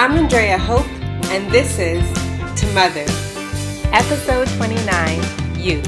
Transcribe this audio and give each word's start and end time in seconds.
I'm 0.00 0.12
Andrea 0.12 0.56
Hope, 0.56 0.88
and 1.30 1.52
this 1.52 1.78
is 1.78 2.02
To 2.58 2.66
Mother, 2.72 3.04
Episode 3.92 4.48
29 4.56 5.60
Youth. 5.60 5.86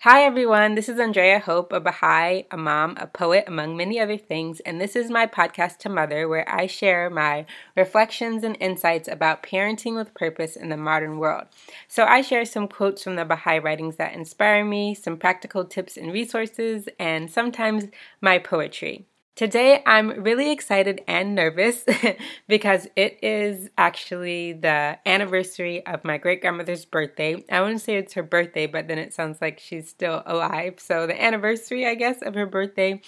Hi 0.00 0.24
everyone, 0.24 0.74
this 0.74 0.90
is 0.90 1.00
Andrea 1.00 1.38
Hope, 1.38 1.72
a 1.72 1.80
Baha'i, 1.80 2.44
a 2.50 2.58
mom, 2.58 2.94
a 3.00 3.06
poet, 3.06 3.44
among 3.46 3.74
many 3.74 3.98
other 3.98 4.18
things, 4.18 4.60
and 4.60 4.78
this 4.78 4.94
is 4.94 5.10
my 5.10 5.26
podcast 5.26 5.78
to 5.78 5.88
Mother, 5.88 6.28
where 6.28 6.46
I 6.46 6.66
share 6.66 7.08
my 7.08 7.46
reflections 7.74 8.44
and 8.44 8.54
insights 8.60 9.08
about 9.08 9.42
parenting 9.42 9.94
with 9.94 10.12
purpose 10.12 10.54
in 10.54 10.68
the 10.68 10.76
modern 10.76 11.18
world. 11.18 11.46
So 11.88 12.04
I 12.04 12.20
share 12.20 12.44
some 12.44 12.68
quotes 12.68 13.02
from 13.02 13.16
the 13.16 13.24
Baha'i 13.24 13.58
writings 13.58 13.96
that 13.96 14.12
inspire 14.12 14.62
me, 14.62 14.94
some 14.94 15.16
practical 15.16 15.64
tips 15.64 15.96
and 15.96 16.12
resources, 16.12 16.86
and 16.98 17.30
sometimes 17.30 17.86
my 18.20 18.36
poetry. 18.36 19.06
Today, 19.36 19.82
I'm 19.84 20.22
really 20.22 20.50
excited 20.50 21.02
and 21.06 21.34
nervous 21.34 21.84
because 22.48 22.88
it 22.96 23.18
is 23.22 23.68
actually 23.76 24.54
the 24.54 24.96
anniversary 25.04 25.84
of 25.84 26.04
my 26.04 26.16
great 26.16 26.40
grandmother's 26.40 26.86
birthday. 26.86 27.44
I 27.52 27.60
wouldn't 27.60 27.82
say 27.82 27.96
it's 27.96 28.14
her 28.14 28.22
birthday, 28.22 28.64
but 28.64 28.88
then 28.88 28.96
it 28.96 29.12
sounds 29.12 29.42
like 29.42 29.60
she's 29.60 29.90
still 29.90 30.22
alive. 30.24 30.76
So, 30.78 31.06
the 31.06 31.22
anniversary, 31.22 31.86
I 31.86 31.96
guess, 31.96 32.22
of 32.22 32.32
her 32.32 32.46
birthday. 32.46 33.02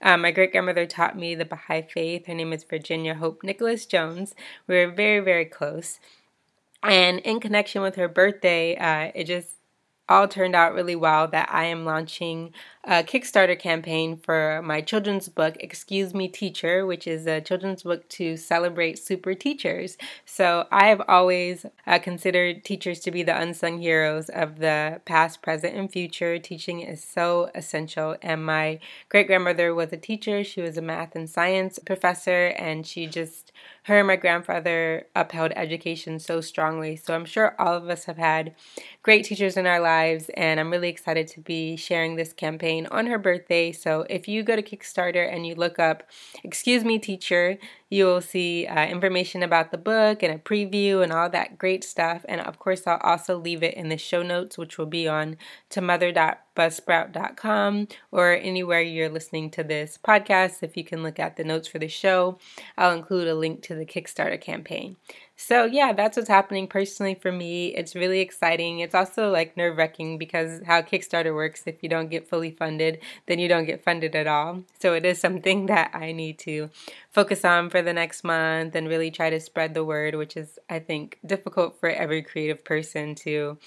Um, 0.00 0.22
my 0.22 0.30
great 0.30 0.52
grandmother 0.52 0.86
taught 0.86 1.18
me 1.18 1.34
the 1.34 1.44
Baha'i 1.44 1.82
faith. 1.82 2.28
Her 2.28 2.34
name 2.34 2.54
is 2.54 2.64
Virginia 2.64 3.14
Hope 3.14 3.44
Nicholas 3.44 3.84
Jones. 3.84 4.34
We 4.66 4.76
were 4.76 4.90
very, 4.90 5.20
very 5.20 5.44
close. 5.44 6.00
And 6.82 7.18
in 7.20 7.40
connection 7.40 7.82
with 7.82 7.96
her 7.96 8.08
birthday, 8.08 8.74
uh, 8.76 9.12
it 9.14 9.24
just 9.24 9.53
all 10.08 10.28
turned 10.28 10.54
out 10.54 10.74
really 10.74 10.96
well 10.96 11.26
that 11.28 11.48
I 11.50 11.64
am 11.64 11.84
launching 11.84 12.52
a 12.86 13.02
Kickstarter 13.02 13.58
campaign 13.58 14.18
for 14.18 14.60
my 14.62 14.82
children's 14.82 15.28
book, 15.30 15.56
Excuse 15.60 16.12
Me 16.12 16.28
Teacher, 16.28 16.84
which 16.84 17.06
is 17.06 17.26
a 17.26 17.40
children's 17.40 17.82
book 17.82 18.06
to 18.10 18.36
celebrate 18.36 18.98
super 18.98 19.34
teachers. 19.34 19.96
So 20.26 20.66
I 20.70 20.88
have 20.88 21.00
always 21.08 21.64
uh, 21.86 21.98
considered 21.98 22.64
teachers 22.64 23.00
to 23.00 23.10
be 23.10 23.22
the 23.22 23.40
unsung 23.40 23.80
heroes 23.80 24.28
of 24.28 24.58
the 24.58 25.00
past, 25.06 25.40
present, 25.40 25.74
and 25.74 25.90
future. 25.90 26.38
Teaching 26.38 26.80
is 26.80 27.02
so 27.02 27.50
essential. 27.54 28.16
And 28.20 28.44
my 28.44 28.80
great 29.08 29.26
grandmother 29.26 29.74
was 29.74 29.92
a 29.92 29.96
teacher, 29.96 30.44
she 30.44 30.60
was 30.60 30.76
a 30.76 30.82
math 30.82 31.16
and 31.16 31.28
science 31.28 31.78
professor, 31.78 32.48
and 32.58 32.86
she 32.86 33.06
just 33.06 33.52
her 33.84 33.98
and 33.98 34.06
my 34.06 34.16
grandfather 34.16 35.06
upheld 35.14 35.52
education 35.56 36.18
so 36.18 36.40
strongly. 36.40 36.96
So 36.96 37.14
I'm 37.14 37.24
sure 37.24 37.54
all 37.60 37.74
of 37.74 37.88
us 37.88 38.04
have 38.04 38.16
had 38.16 38.54
great 39.02 39.24
teachers 39.24 39.56
in 39.56 39.66
our 39.66 39.80
lives, 39.80 40.30
and 40.36 40.58
I'm 40.58 40.70
really 40.70 40.88
excited 40.88 41.28
to 41.28 41.40
be 41.40 41.76
sharing 41.76 42.16
this 42.16 42.32
campaign 42.32 42.86
on 42.90 43.06
her 43.06 43.18
birthday. 43.18 43.72
So 43.72 44.06
if 44.08 44.28
you 44.28 44.42
go 44.42 44.56
to 44.56 44.62
Kickstarter 44.62 45.30
and 45.30 45.46
you 45.46 45.54
look 45.54 45.78
up 45.78 46.04
Excuse 46.42 46.84
Me 46.84 46.98
Teacher, 46.98 47.58
you 47.90 48.06
will 48.06 48.20
see 48.20 48.66
uh, 48.66 48.86
information 48.86 49.42
about 49.42 49.70
the 49.70 49.78
book 49.78 50.22
and 50.22 50.34
a 50.34 50.38
preview 50.38 51.02
and 51.02 51.12
all 51.12 51.28
that 51.30 51.58
great 51.58 51.84
stuff. 51.84 52.24
And 52.28 52.40
of 52.40 52.58
course, 52.58 52.86
I'll 52.86 53.00
also 53.02 53.38
leave 53.38 53.62
it 53.62 53.74
in 53.74 53.88
the 53.88 53.98
show 53.98 54.22
notes, 54.22 54.58
which 54.58 54.78
will 54.78 54.86
be 54.86 55.06
on 55.06 55.36
to 55.70 55.80
mother.buzzsprout.com 55.80 57.88
or 58.10 58.32
anywhere 58.32 58.80
you're 58.80 59.08
listening 59.08 59.50
to 59.50 59.62
this 59.62 59.96
podcast. 60.02 60.62
If 60.62 60.76
you 60.76 60.84
can 60.84 61.02
look 61.02 61.18
at 61.18 61.36
the 61.36 61.44
notes 61.44 61.68
for 61.68 61.78
the 61.78 61.88
show, 61.88 62.38
I'll 62.76 62.96
include 62.96 63.28
a 63.28 63.34
link 63.34 63.62
to 63.62 63.74
the 63.74 63.86
Kickstarter 63.86 64.40
campaign. 64.40 64.96
So, 65.36 65.64
yeah, 65.64 65.92
that's 65.92 66.16
what's 66.16 66.28
happening 66.28 66.68
personally 66.68 67.16
for 67.16 67.32
me. 67.32 67.74
It's 67.74 67.96
really 67.96 68.20
exciting. 68.20 68.78
It's 68.78 68.94
also 68.94 69.30
like 69.30 69.56
nerve 69.56 69.76
wracking 69.76 70.16
because 70.16 70.60
how 70.64 70.80
Kickstarter 70.80 71.34
works 71.34 71.64
if 71.66 71.82
you 71.82 71.88
don't 71.88 72.08
get 72.08 72.28
fully 72.28 72.52
funded, 72.52 73.00
then 73.26 73.40
you 73.40 73.48
don't 73.48 73.66
get 73.66 73.82
funded 73.82 74.14
at 74.14 74.28
all. 74.28 74.62
So, 74.80 74.94
it 74.94 75.04
is 75.04 75.18
something 75.18 75.66
that 75.74 75.90
I 75.92 76.12
need 76.12 76.38
to 76.40 76.70
focus 77.10 77.44
on 77.44 77.68
for 77.70 77.82
the 77.82 77.92
next 77.92 78.22
month 78.22 78.76
and 78.76 78.88
really 78.88 79.10
try 79.10 79.30
to 79.30 79.40
spread 79.40 79.74
the 79.74 79.84
word, 79.84 80.14
which 80.14 80.36
is, 80.36 80.58
I 80.70 80.78
think, 80.78 81.18
difficult 81.26 81.80
for 81.80 81.88
every 81.88 82.22
creative 82.22 82.64
person 82.64 83.14
to 83.16 83.58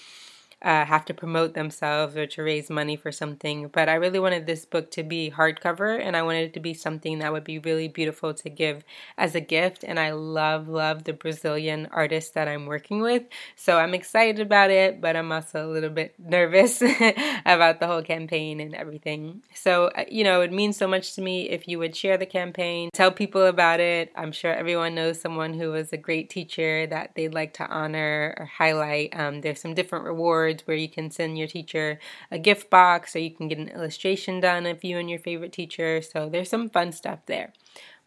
uh, 0.60 0.84
have 0.84 1.04
to 1.04 1.14
promote 1.14 1.54
themselves 1.54 2.16
or 2.16 2.26
to 2.26 2.42
raise 2.42 2.68
money 2.68 2.96
for 2.96 3.12
something. 3.12 3.68
But 3.68 3.88
I 3.88 3.94
really 3.94 4.18
wanted 4.18 4.46
this 4.46 4.64
book 4.64 4.90
to 4.92 5.04
be 5.04 5.30
hardcover 5.30 6.00
and 6.00 6.16
I 6.16 6.22
wanted 6.22 6.46
it 6.46 6.54
to 6.54 6.60
be 6.60 6.74
something 6.74 7.20
that 7.20 7.32
would 7.32 7.44
be 7.44 7.60
really 7.60 7.86
beautiful 7.86 8.34
to 8.34 8.50
give 8.50 8.82
as 9.16 9.34
a 9.36 9.40
gift. 9.40 9.84
And 9.84 10.00
I 10.00 10.10
love, 10.10 10.68
love 10.68 11.04
the 11.04 11.12
Brazilian 11.12 11.88
artist 11.92 12.34
that 12.34 12.48
I'm 12.48 12.66
working 12.66 13.00
with. 13.00 13.22
So 13.54 13.78
I'm 13.78 13.94
excited 13.94 14.40
about 14.40 14.70
it, 14.70 15.00
but 15.00 15.14
I'm 15.14 15.30
also 15.30 15.64
a 15.64 15.70
little 15.70 15.90
bit 15.90 16.14
nervous 16.18 16.82
about 17.46 17.78
the 17.78 17.86
whole 17.86 18.02
campaign 18.02 18.58
and 18.58 18.74
everything. 18.74 19.42
So, 19.54 19.86
uh, 19.96 20.06
you 20.08 20.24
know, 20.24 20.40
it 20.40 20.52
means 20.52 20.76
so 20.76 20.88
much 20.88 21.14
to 21.14 21.22
me 21.22 21.48
if 21.50 21.68
you 21.68 21.78
would 21.78 21.94
share 21.94 22.16
the 22.16 22.26
campaign, 22.26 22.90
tell 22.92 23.12
people 23.12 23.46
about 23.46 23.78
it. 23.78 24.10
I'm 24.16 24.32
sure 24.32 24.52
everyone 24.52 24.96
knows 24.96 25.20
someone 25.20 25.54
who 25.54 25.70
was 25.70 25.92
a 25.92 25.96
great 25.96 26.30
teacher 26.30 26.86
that 26.88 27.12
they'd 27.14 27.34
like 27.34 27.54
to 27.54 27.66
honor 27.68 28.34
or 28.36 28.46
highlight. 28.46 29.16
Um, 29.16 29.40
there's 29.40 29.60
some 29.60 29.74
different 29.74 30.04
rewards 30.04 30.47
where 30.66 30.76
you 30.76 30.88
can 30.88 31.10
send 31.10 31.38
your 31.38 31.48
teacher 31.48 31.98
a 32.30 32.38
gift 32.38 32.70
box 32.70 33.14
or 33.14 33.20
you 33.20 33.30
can 33.30 33.48
get 33.48 33.58
an 33.58 33.68
illustration 33.68 34.40
done 34.40 34.66
of 34.66 34.84
you 34.84 34.98
and 34.98 35.08
your 35.08 35.18
favorite 35.18 35.52
teacher. 35.52 36.02
So 36.02 36.28
there's 36.28 36.50
some 36.50 36.68
fun 36.70 36.92
stuff 36.92 37.20
there. 37.26 37.52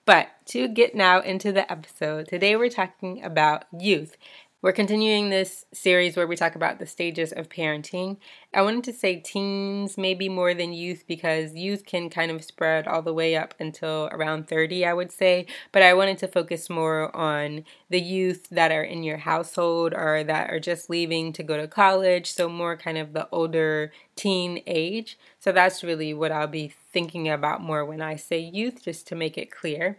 But 0.06 0.30
to 0.48 0.68
get 0.68 0.96
now 0.96 1.22
into 1.22 1.52
the 1.52 1.72
episode, 1.72 2.28
today 2.28 2.56
we're 2.56 2.70
talking 2.70 3.24
about 3.24 3.66
youth 3.78 4.18
we're 4.62 4.72
continuing 4.72 5.32
this 5.32 5.66
series 5.74 6.16
where 6.16 6.28
we 6.28 6.36
talk 6.36 6.54
about 6.54 6.78
the 6.78 6.86
stages 6.86 7.32
of 7.32 7.50
parenting. 7.50 8.18
I 8.54 8.62
wanted 8.62 8.84
to 8.84 8.94
say 8.94 9.16
teens 9.16 9.98
maybe 9.98 10.30
more 10.30 10.54
than 10.54 10.72
youth 10.72 11.04
because 11.08 11.56
youth 11.56 11.84
can 11.84 12.12
kind 12.12 12.30
of 12.30 12.44
spread 12.44 12.88
all 12.88 13.02
the 13.02 13.14
way 13.14 13.36
up 13.36 13.56
until 13.60 14.08
around 14.12 14.48
30, 14.48 14.86
I 14.86 14.94
would 14.94 15.12
say. 15.12 15.48
But 15.72 15.82
I 15.82 15.96
wanted 15.96 16.20
to 16.20 16.28
focus 16.28 16.70
more 16.70 17.16
on 17.16 17.66
the 17.90 18.00
youth 18.00 18.50
that 18.52 18.72
are 18.72 18.84
in 18.84 19.02
your 19.02 19.18
household 19.18 19.94
or 19.96 20.24
that 20.26 20.52
are 20.52 20.60
just 20.60 20.92
leaving 20.92 21.34
to 21.34 21.44
go 21.44 21.58
to 21.58 21.68
college. 21.68 22.32
So, 22.32 22.48
more 22.48 22.78
kind 22.78 23.00
of 23.00 23.14
the 23.14 23.28
older 23.32 23.92
teen 24.16 24.62
age. 24.68 25.18
So, 25.40 25.52
that's 25.52 25.84
really 25.84 26.14
what 26.14 26.32
I'll 26.32 26.46
be 26.46 26.72
thinking 26.94 27.28
about 27.28 27.62
more 27.62 27.84
when 27.84 28.02
I 28.02 28.16
say 28.16 28.38
youth, 28.38 28.84
just 28.84 29.08
to 29.08 29.16
make 29.16 29.40
it 29.40 29.50
clear. 29.50 29.98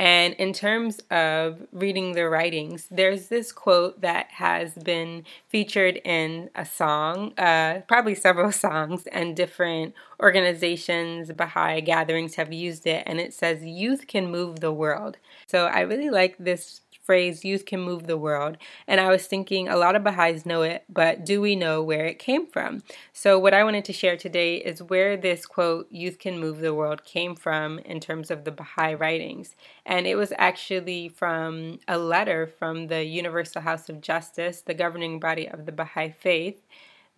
And 0.00 0.32
in 0.36 0.54
terms 0.54 0.98
of 1.10 1.66
reading 1.72 2.12
the 2.12 2.26
writings, 2.26 2.86
there's 2.90 3.28
this 3.28 3.52
quote 3.52 4.00
that 4.00 4.30
has 4.30 4.72
been 4.72 5.26
featured 5.46 5.96
in 6.06 6.48
a 6.54 6.64
song, 6.64 7.38
uh, 7.38 7.82
probably 7.86 8.14
several 8.14 8.50
songs, 8.66 9.06
and 9.08 9.36
different 9.36 9.92
organizations, 10.18 11.30
Baha'i 11.32 11.82
gatherings 11.82 12.36
have 12.36 12.50
used 12.50 12.86
it. 12.86 13.02
And 13.04 13.20
it 13.20 13.34
says, 13.34 13.62
Youth 13.62 14.06
can 14.06 14.30
move 14.30 14.60
the 14.60 14.72
world. 14.72 15.18
So 15.46 15.66
I 15.66 15.80
really 15.80 16.08
like 16.08 16.36
this 16.38 16.80
phrase, 17.10 17.44
youth 17.44 17.66
can 17.66 17.80
move 17.80 18.06
the 18.06 18.16
world. 18.16 18.56
And 18.86 19.00
I 19.00 19.08
was 19.10 19.26
thinking 19.26 19.66
a 19.66 19.74
lot 19.74 19.96
of 19.96 20.04
Baha'is 20.04 20.46
know 20.46 20.62
it, 20.62 20.84
but 20.88 21.26
do 21.26 21.40
we 21.40 21.56
know 21.56 21.82
where 21.82 22.06
it 22.06 22.20
came 22.20 22.46
from? 22.46 22.84
So, 23.12 23.36
what 23.36 23.52
I 23.52 23.64
wanted 23.64 23.84
to 23.86 23.92
share 23.92 24.16
today 24.16 24.58
is 24.58 24.80
where 24.80 25.16
this 25.16 25.44
quote, 25.44 25.90
youth 25.90 26.20
can 26.20 26.38
move 26.38 26.60
the 26.60 26.72
world, 26.72 27.04
came 27.04 27.34
from 27.34 27.80
in 27.80 27.98
terms 27.98 28.30
of 28.30 28.44
the 28.44 28.52
Baha'i 28.52 28.94
writings. 28.94 29.56
And 29.84 30.06
it 30.06 30.14
was 30.14 30.32
actually 30.38 31.08
from 31.08 31.80
a 31.88 31.98
letter 31.98 32.46
from 32.46 32.86
the 32.86 33.02
Universal 33.02 33.62
House 33.62 33.88
of 33.88 34.00
Justice, 34.00 34.60
the 34.60 34.72
governing 34.72 35.18
body 35.18 35.48
of 35.48 35.66
the 35.66 35.72
Baha'i 35.72 36.10
faith 36.12 36.62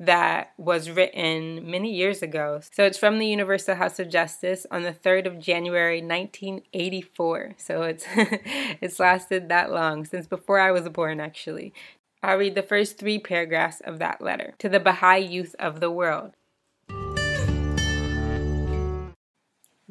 that 0.07 0.53
was 0.59 0.91
written 0.91 1.71
many 1.71 1.95
years 1.95 2.23
ago. 2.23 2.61
So 2.73 2.83
it's 2.83 2.99
from 2.99 3.21
the 3.21 3.27
Universal 3.27 3.77
House 3.77 4.01
of 4.01 4.09
Justice 4.09 4.67
on 4.69 4.83
the 4.83 4.93
3rd 4.93 5.27
of 5.27 5.39
January 5.39 6.03
1984. 6.03 7.55
So 7.57 7.83
it's 7.83 8.05
it's 8.17 8.99
lasted 8.99 9.49
that 9.49 9.71
long 9.71 10.05
since 10.05 10.27
before 10.27 10.59
I 10.59 10.73
was 10.73 10.89
born 10.89 11.21
actually. 11.21 11.73
I'll 12.21 12.37
read 12.37 12.57
the 12.57 12.63
first 12.63 12.99
3 12.99 13.21
paragraphs 13.21 13.81
of 13.85 14.01
that 14.01 14.21
letter 14.21 14.55
to 14.59 14.69
the 14.69 14.81
Baha'i 14.81 15.19
youth 15.19 15.55
of 15.61 15.79
the 15.79 15.91
world. 15.91 16.33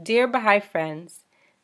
Dear 0.01 0.27
Baha'i 0.27 0.59
friends, 0.59 1.21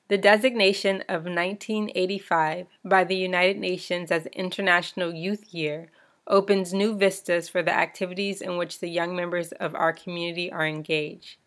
the 0.08 0.18
designation 0.18 1.04
of 1.10 1.26
1985 1.26 2.68
by 2.86 3.04
the 3.04 3.18
United 3.18 3.58
Nations 3.58 4.10
as 4.10 4.26
International 4.28 5.14
Youth 5.14 5.54
Year 5.54 5.90
opens 6.28 6.74
new 6.74 6.96
vistas 6.96 7.50
for 7.50 7.64
the 7.64 7.74
activities 7.74 8.42
in 8.42 8.58
which 8.58 8.80
the 8.80 8.90
young 8.90 9.16
members 9.16 9.52
of 9.54 9.74
our 9.76 9.94
community 9.94 10.52
are 10.52 10.68
engaged. 10.68 11.38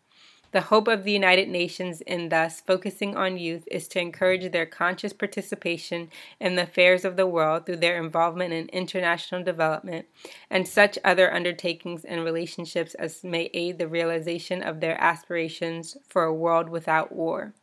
The 0.51 0.61
hope 0.61 0.89
of 0.89 1.05
the 1.05 1.13
United 1.13 1.47
Nations 1.47 2.01
in 2.01 2.27
thus 2.27 2.59
focusing 2.59 3.15
on 3.15 3.37
youth 3.37 3.63
is 3.71 3.87
to 3.89 4.01
encourage 4.01 4.51
their 4.51 4.65
conscious 4.65 5.13
participation 5.13 6.09
in 6.41 6.55
the 6.55 6.63
affairs 6.63 7.05
of 7.05 7.15
the 7.15 7.25
world 7.25 7.65
through 7.65 7.77
their 7.77 8.03
involvement 8.03 8.51
in 8.51 8.67
international 8.67 9.43
development 9.43 10.07
and 10.49 10.67
such 10.67 10.99
other 11.05 11.33
undertakings 11.33 12.03
and 12.03 12.25
relationships 12.25 12.95
as 12.95 13.23
may 13.23 13.49
aid 13.53 13.77
the 13.77 13.87
realization 13.87 14.61
of 14.61 14.81
their 14.81 15.01
aspirations 15.01 15.95
for 16.09 16.25
a 16.25 16.33
world 16.33 16.67
without 16.67 17.13
war. 17.13 17.53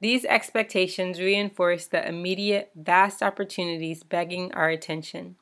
These 0.00 0.24
expectations 0.24 1.20
reinforce 1.20 1.86
the 1.86 2.06
immediate, 2.06 2.72
vast 2.74 3.22
opportunities 3.22 4.02
begging 4.02 4.52
our 4.52 4.68
attention. 4.68 5.36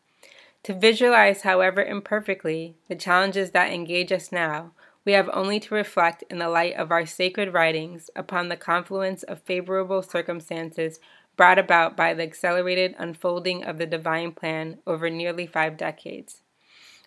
To 0.64 0.72
visualize, 0.72 1.42
however 1.42 1.84
imperfectly, 1.84 2.74
the 2.88 2.96
challenges 2.96 3.50
that 3.50 3.70
engage 3.70 4.10
us 4.10 4.32
now, 4.32 4.72
we 5.04 5.12
have 5.12 5.28
only 5.34 5.60
to 5.60 5.74
reflect 5.74 6.24
in 6.30 6.38
the 6.38 6.48
light 6.48 6.74
of 6.76 6.90
our 6.90 7.04
sacred 7.04 7.52
writings 7.52 8.08
upon 8.16 8.48
the 8.48 8.56
confluence 8.56 9.22
of 9.24 9.42
favorable 9.42 10.00
circumstances 10.00 11.00
brought 11.36 11.58
about 11.58 11.98
by 11.98 12.14
the 12.14 12.22
accelerated 12.22 12.94
unfolding 12.96 13.62
of 13.62 13.76
the 13.76 13.84
divine 13.84 14.32
plan 14.32 14.78
over 14.86 15.10
nearly 15.10 15.46
five 15.46 15.76
decades, 15.76 16.40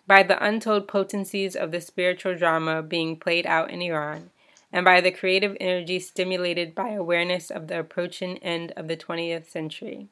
by 0.06 0.22
the 0.22 0.40
untold 0.44 0.86
potencies 0.86 1.56
of 1.56 1.72
the 1.72 1.80
spiritual 1.80 2.36
drama 2.36 2.80
being 2.80 3.16
played 3.16 3.44
out 3.44 3.72
in 3.72 3.82
Iran, 3.82 4.30
and 4.72 4.84
by 4.84 5.00
the 5.00 5.10
creative 5.10 5.56
energy 5.58 5.98
stimulated 5.98 6.76
by 6.76 6.90
awareness 6.90 7.50
of 7.50 7.66
the 7.66 7.80
approaching 7.80 8.38
end 8.38 8.72
of 8.76 8.86
the 8.86 8.96
20th 8.96 9.48
century. 9.48 10.10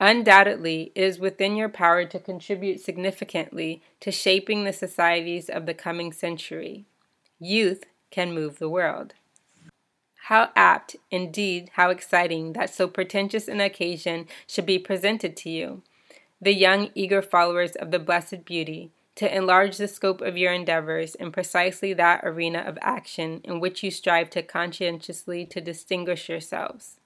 Undoubtedly, 0.00 0.92
it 0.94 1.02
is 1.02 1.18
within 1.18 1.56
your 1.56 1.68
power 1.68 2.04
to 2.04 2.18
contribute 2.18 2.80
significantly 2.80 3.82
to 4.00 4.10
shaping 4.10 4.64
the 4.64 4.72
societies 4.72 5.48
of 5.48 5.66
the 5.66 5.74
coming 5.74 6.12
century. 6.12 6.84
Youth 7.38 7.84
can 8.10 8.34
move 8.34 8.58
the 8.58 8.68
world. 8.68 9.14
How 10.24 10.50
apt, 10.56 10.96
indeed, 11.10 11.70
how 11.74 11.90
exciting 11.90 12.54
that 12.54 12.72
so 12.72 12.88
pretentious 12.88 13.46
an 13.46 13.60
occasion 13.60 14.26
should 14.46 14.66
be 14.66 14.78
presented 14.78 15.36
to 15.38 15.50
you, 15.50 15.82
the 16.40 16.54
young, 16.54 16.90
eager 16.94 17.22
followers 17.22 17.72
of 17.72 17.90
the 17.90 17.98
Blessed 17.98 18.44
Beauty, 18.44 18.90
to 19.16 19.32
enlarge 19.32 19.76
the 19.76 19.86
scope 19.86 20.20
of 20.20 20.36
your 20.36 20.52
endeavors 20.52 21.14
in 21.14 21.30
precisely 21.30 21.92
that 21.92 22.22
arena 22.24 22.60
of 22.60 22.78
action 22.80 23.40
in 23.44 23.60
which 23.60 23.82
you 23.82 23.90
strive 23.90 24.30
to 24.30 24.42
conscientiously 24.42 25.44
to 25.46 25.60
distinguish 25.60 26.28
yourselves. 26.28 26.96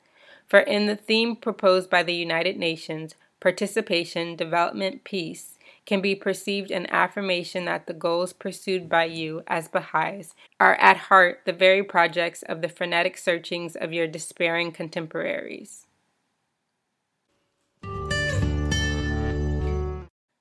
For 0.49 0.61
in 0.61 0.87
the 0.87 0.97
theme 0.97 1.37
proposed 1.37 1.91
by 1.91 2.03
the 2.03 2.15
United 2.15 2.57
Nations, 2.57 3.15
participation, 3.39 4.35
development, 4.35 5.05
peace, 5.05 5.59
can 5.85 6.01
be 6.01 6.15
perceived 6.15 6.71
an 6.71 6.87
affirmation 6.91 7.67
that 7.67 7.87
the 7.87 7.93
goals 7.93 8.33
pursued 8.33 8.89
by 8.89 9.05
you 9.05 9.43
as 9.47 9.69
Baha'is 9.69 10.35
are 10.59 10.75
at 10.77 10.97
heart 10.97 11.43
the 11.45 11.53
very 11.53 11.83
projects 11.83 12.43
of 12.43 12.63
the 12.63 12.69
frenetic 12.69 13.19
searchings 13.19 13.77
of 13.77 13.93
your 13.93 14.07
despairing 14.07 14.73
contemporaries. 14.73 15.87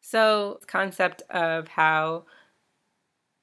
So, 0.01 0.61
concept 0.67 1.23
of 1.29 1.67
how 1.67 2.23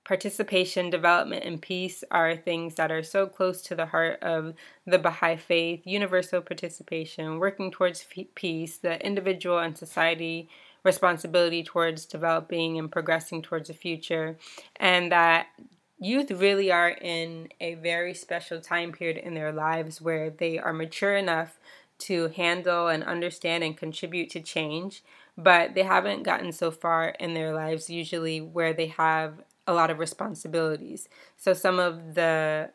participation, 0.04 0.90
development, 0.90 1.44
and 1.44 1.60
peace 1.60 2.04
are 2.10 2.36
things 2.36 2.74
that 2.74 2.92
are 2.92 3.02
so 3.02 3.26
close 3.26 3.62
to 3.62 3.74
the 3.74 3.86
heart 3.86 4.22
of 4.22 4.54
the 4.86 4.98
Baha'i 4.98 5.36
faith 5.36 5.80
universal 5.84 6.40
participation, 6.40 7.38
working 7.38 7.70
towards 7.70 8.04
peace, 8.34 8.76
the 8.76 9.04
individual 9.04 9.58
and 9.58 9.76
society 9.76 10.48
responsibility 10.84 11.62
towards 11.62 12.04
developing 12.04 12.78
and 12.78 12.92
progressing 12.92 13.40
towards 13.40 13.68
the 13.68 13.74
future, 13.74 14.36
and 14.76 15.10
that 15.10 15.46
youth 15.98 16.30
really 16.30 16.70
are 16.70 16.90
in 16.90 17.48
a 17.60 17.74
very 17.74 18.12
special 18.12 18.60
time 18.60 18.92
period 18.92 19.16
in 19.16 19.34
their 19.34 19.52
lives 19.52 20.02
where 20.02 20.28
they 20.28 20.58
are 20.58 20.74
mature 20.74 21.16
enough 21.16 21.58
to 21.96 22.28
handle 22.28 22.88
and 22.88 23.02
understand 23.04 23.64
and 23.64 23.76
contribute 23.76 24.28
to 24.28 24.40
change, 24.40 25.02
but 25.38 25.74
they 25.74 25.84
haven't 25.84 26.22
gotten 26.22 26.52
so 26.52 26.70
far 26.70 27.08
in 27.20 27.32
their 27.32 27.54
lives 27.54 27.88
usually 27.88 28.40
where 28.40 28.74
they 28.74 28.88
have 28.88 29.42
a 29.66 29.72
lot 29.72 29.90
of 29.90 29.98
responsibilities. 29.98 31.08
So 31.36 31.52
some 31.54 31.78
of 31.78 32.14
the 32.14 32.70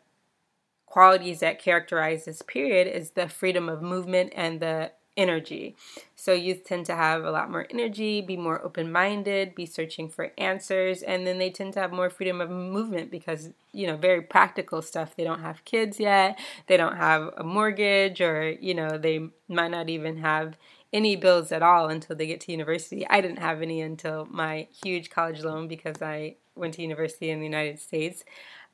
qualities 0.85 1.39
that 1.39 1.59
characterize 1.59 2.25
this 2.25 2.41
period 2.41 2.87
is 2.87 3.11
the 3.11 3.29
freedom 3.29 3.69
of 3.69 3.81
movement 3.81 4.33
and 4.35 4.59
the 4.59 4.91
energy. 5.15 5.75
So 6.15 6.31
youth 6.31 6.63
tend 6.63 6.85
to 6.85 6.95
have 6.95 7.23
a 7.25 7.31
lot 7.31 7.51
more 7.51 7.67
energy, 7.69 8.21
be 8.21 8.37
more 8.37 8.63
open-minded, 8.63 9.53
be 9.53 9.65
searching 9.65 10.07
for 10.07 10.31
answers, 10.37 11.03
and 11.03 11.27
then 11.27 11.37
they 11.39 11.49
tend 11.49 11.73
to 11.73 11.81
have 11.81 11.91
more 11.91 12.09
freedom 12.09 12.39
of 12.39 12.49
movement 12.49 13.11
because, 13.11 13.49
you 13.73 13.85
know, 13.85 13.97
very 13.97 14.21
practical 14.21 14.81
stuff. 14.81 15.15
They 15.15 15.25
don't 15.25 15.41
have 15.41 15.65
kids 15.65 15.99
yet, 15.99 16.39
they 16.67 16.77
don't 16.77 16.95
have 16.95 17.33
a 17.37 17.43
mortgage 17.43 18.21
or, 18.21 18.51
you 18.51 18.73
know, 18.73 18.97
they 18.97 19.29
might 19.49 19.71
not 19.71 19.89
even 19.89 20.17
have 20.17 20.57
any 20.91 21.15
bills 21.15 21.51
at 21.51 21.61
all 21.61 21.89
until 21.89 22.15
they 22.15 22.27
get 22.27 22.41
to 22.41 22.51
university. 22.51 23.07
I 23.07 23.21
didn't 23.21 23.39
have 23.39 23.61
any 23.61 23.81
until 23.81 24.25
my 24.29 24.67
huge 24.83 25.09
college 25.09 25.41
loan 25.41 25.67
because 25.67 26.01
I 26.01 26.35
went 26.55 26.73
to 26.75 26.81
university 26.81 27.29
in 27.29 27.39
the 27.39 27.45
United 27.45 27.79
States 27.79 28.23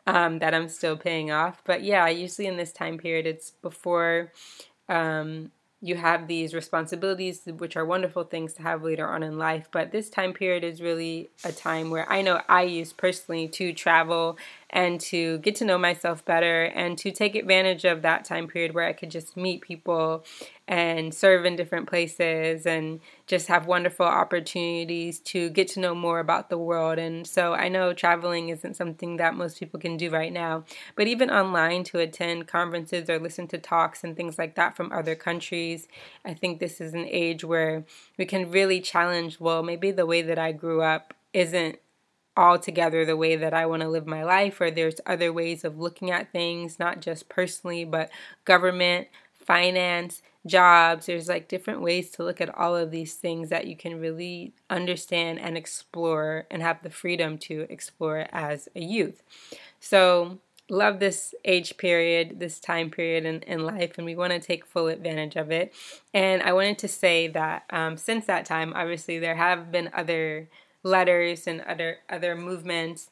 um, 0.07 0.39
that 0.39 0.53
I'm 0.53 0.69
still 0.69 0.97
paying 0.97 1.31
off. 1.31 1.61
But 1.65 1.83
yeah, 1.83 2.07
usually 2.07 2.47
in 2.47 2.57
this 2.57 2.71
time 2.71 2.97
period, 2.97 3.25
it's 3.25 3.51
before 3.51 4.31
um, 4.87 5.51
you 5.81 5.95
have 5.95 6.27
these 6.27 6.53
responsibilities, 6.53 7.41
which 7.57 7.75
are 7.75 7.85
wonderful 7.85 8.23
things 8.23 8.53
to 8.53 8.61
have 8.63 8.83
later 8.83 9.07
on 9.07 9.21
in 9.23 9.37
life. 9.37 9.67
But 9.71 9.91
this 9.91 10.09
time 10.09 10.33
period 10.33 10.63
is 10.63 10.81
really 10.81 11.29
a 11.43 11.51
time 11.51 11.89
where 11.89 12.09
I 12.11 12.21
know 12.21 12.41
I 12.47 12.63
use 12.63 12.93
personally 12.93 13.47
to 13.49 13.73
travel 13.73 14.37
and 14.69 14.99
to 15.01 15.37
get 15.39 15.55
to 15.55 15.65
know 15.65 15.77
myself 15.77 16.25
better 16.25 16.63
and 16.63 16.97
to 16.99 17.11
take 17.11 17.35
advantage 17.35 17.85
of 17.85 18.01
that 18.01 18.25
time 18.25 18.47
period 18.47 18.73
where 18.73 18.87
I 18.87 18.93
could 18.93 19.11
just 19.11 19.37
meet 19.37 19.61
people 19.61 20.25
and 20.67 21.13
serve 21.13 21.45
in 21.45 21.55
different 21.55 21.87
places 21.87 22.65
and 22.65 22.99
just 23.27 23.47
have 23.47 23.67
wonderful 23.67 24.05
opportunities 24.05 25.19
to 25.19 25.49
get 25.51 25.67
to 25.67 25.79
know 25.79 25.93
more 25.93 26.19
about 26.19 26.49
the 26.49 26.57
world. 26.57 26.97
And 26.97 27.27
so 27.27 27.53
I 27.53 27.69
know 27.69 27.93
traveling 27.93 28.49
isn't 28.49 28.75
something 28.75 29.17
that 29.17 29.35
most 29.35 29.59
people 29.59 29.79
can 29.79 29.95
do 29.95 30.09
right 30.09 30.33
now, 30.33 30.63
but 30.95 31.07
even 31.07 31.29
online 31.29 31.83
to 31.85 31.99
attend 31.99 32.47
conferences 32.47 33.09
or 33.09 33.19
listen 33.19 33.47
to 33.49 33.59
talks 33.59 34.03
and 34.03 34.17
things 34.17 34.39
like 34.39 34.55
that 34.55 34.75
from 34.75 34.91
other 34.91 35.13
countries, 35.13 35.87
I 36.23 36.33
think 36.33 36.59
this 36.59 36.81
is 36.81 36.95
an 36.95 37.05
age 37.07 37.43
where 37.43 37.85
we 38.17 38.25
can 38.25 38.49
really 38.49 38.81
challenge 38.81 39.39
well, 39.39 39.61
maybe 39.61 39.91
the 39.91 40.07
way 40.07 40.23
that 40.23 40.39
I 40.39 40.51
grew 40.51 40.81
up 40.81 41.13
isn't 41.31 41.77
altogether 42.37 43.05
the 43.05 43.15
way 43.15 43.35
that 43.35 43.53
I 43.53 43.65
want 43.65 43.81
to 43.81 43.87
live 43.87 44.07
my 44.07 44.23
life, 44.23 44.59
or 44.59 44.69
there's 44.71 44.99
other 45.05 45.31
ways 45.31 45.63
of 45.63 45.79
looking 45.79 46.11
at 46.11 46.31
things, 46.31 46.79
not 46.79 47.01
just 47.01 47.29
personally, 47.29 47.85
but 47.85 48.09
government, 48.43 49.07
finance, 49.33 50.21
jobs. 50.45 51.05
There's 51.05 51.27
like 51.27 51.47
different 51.47 51.81
ways 51.81 52.09
to 52.11 52.23
look 52.23 52.41
at 52.41 52.55
all 52.55 52.75
of 52.75 52.91
these 52.91 53.15
things 53.15 53.49
that 53.49 53.67
you 53.67 53.75
can 53.75 53.99
really 53.99 54.53
understand 54.69 55.39
and 55.39 55.57
explore 55.57 56.45
and 56.51 56.61
have 56.61 56.81
the 56.83 56.89
freedom 56.89 57.37
to 57.39 57.65
explore 57.69 58.27
as 58.31 58.69
a 58.75 58.81
youth. 58.81 59.21
So, 59.79 60.39
love 60.69 60.99
this 60.99 61.35
age 61.45 61.77
period, 61.77 62.39
this 62.39 62.59
time 62.59 62.89
period 62.89 63.25
in, 63.25 63.41
in 63.41 63.65
life, 63.65 63.97
and 63.97 64.05
we 64.05 64.15
want 64.15 64.33
to 64.33 64.39
take 64.39 64.65
full 64.65 64.87
advantage 64.87 65.35
of 65.35 65.51
it. 65.51 65.73
And 66.13 66.41
I 66.41 66.53
wanted 66.53 66.79
to 66.79 66.87
say 66.87 67.27
that 67.29 67.63
um, 67.69 67.97
since 67.97 68.25
that 68.25 68.45
time, 68.45 68.73
obviously, 68.75 69.19
there 69.19 69.35
have 69.35 69.71
been 69.71 69.89
other 69.93 70.49
letters 70.83 71.47
and 71.47 71.61
other 71.61 71.97
other 72.09 72.35
movements 72.35 73.09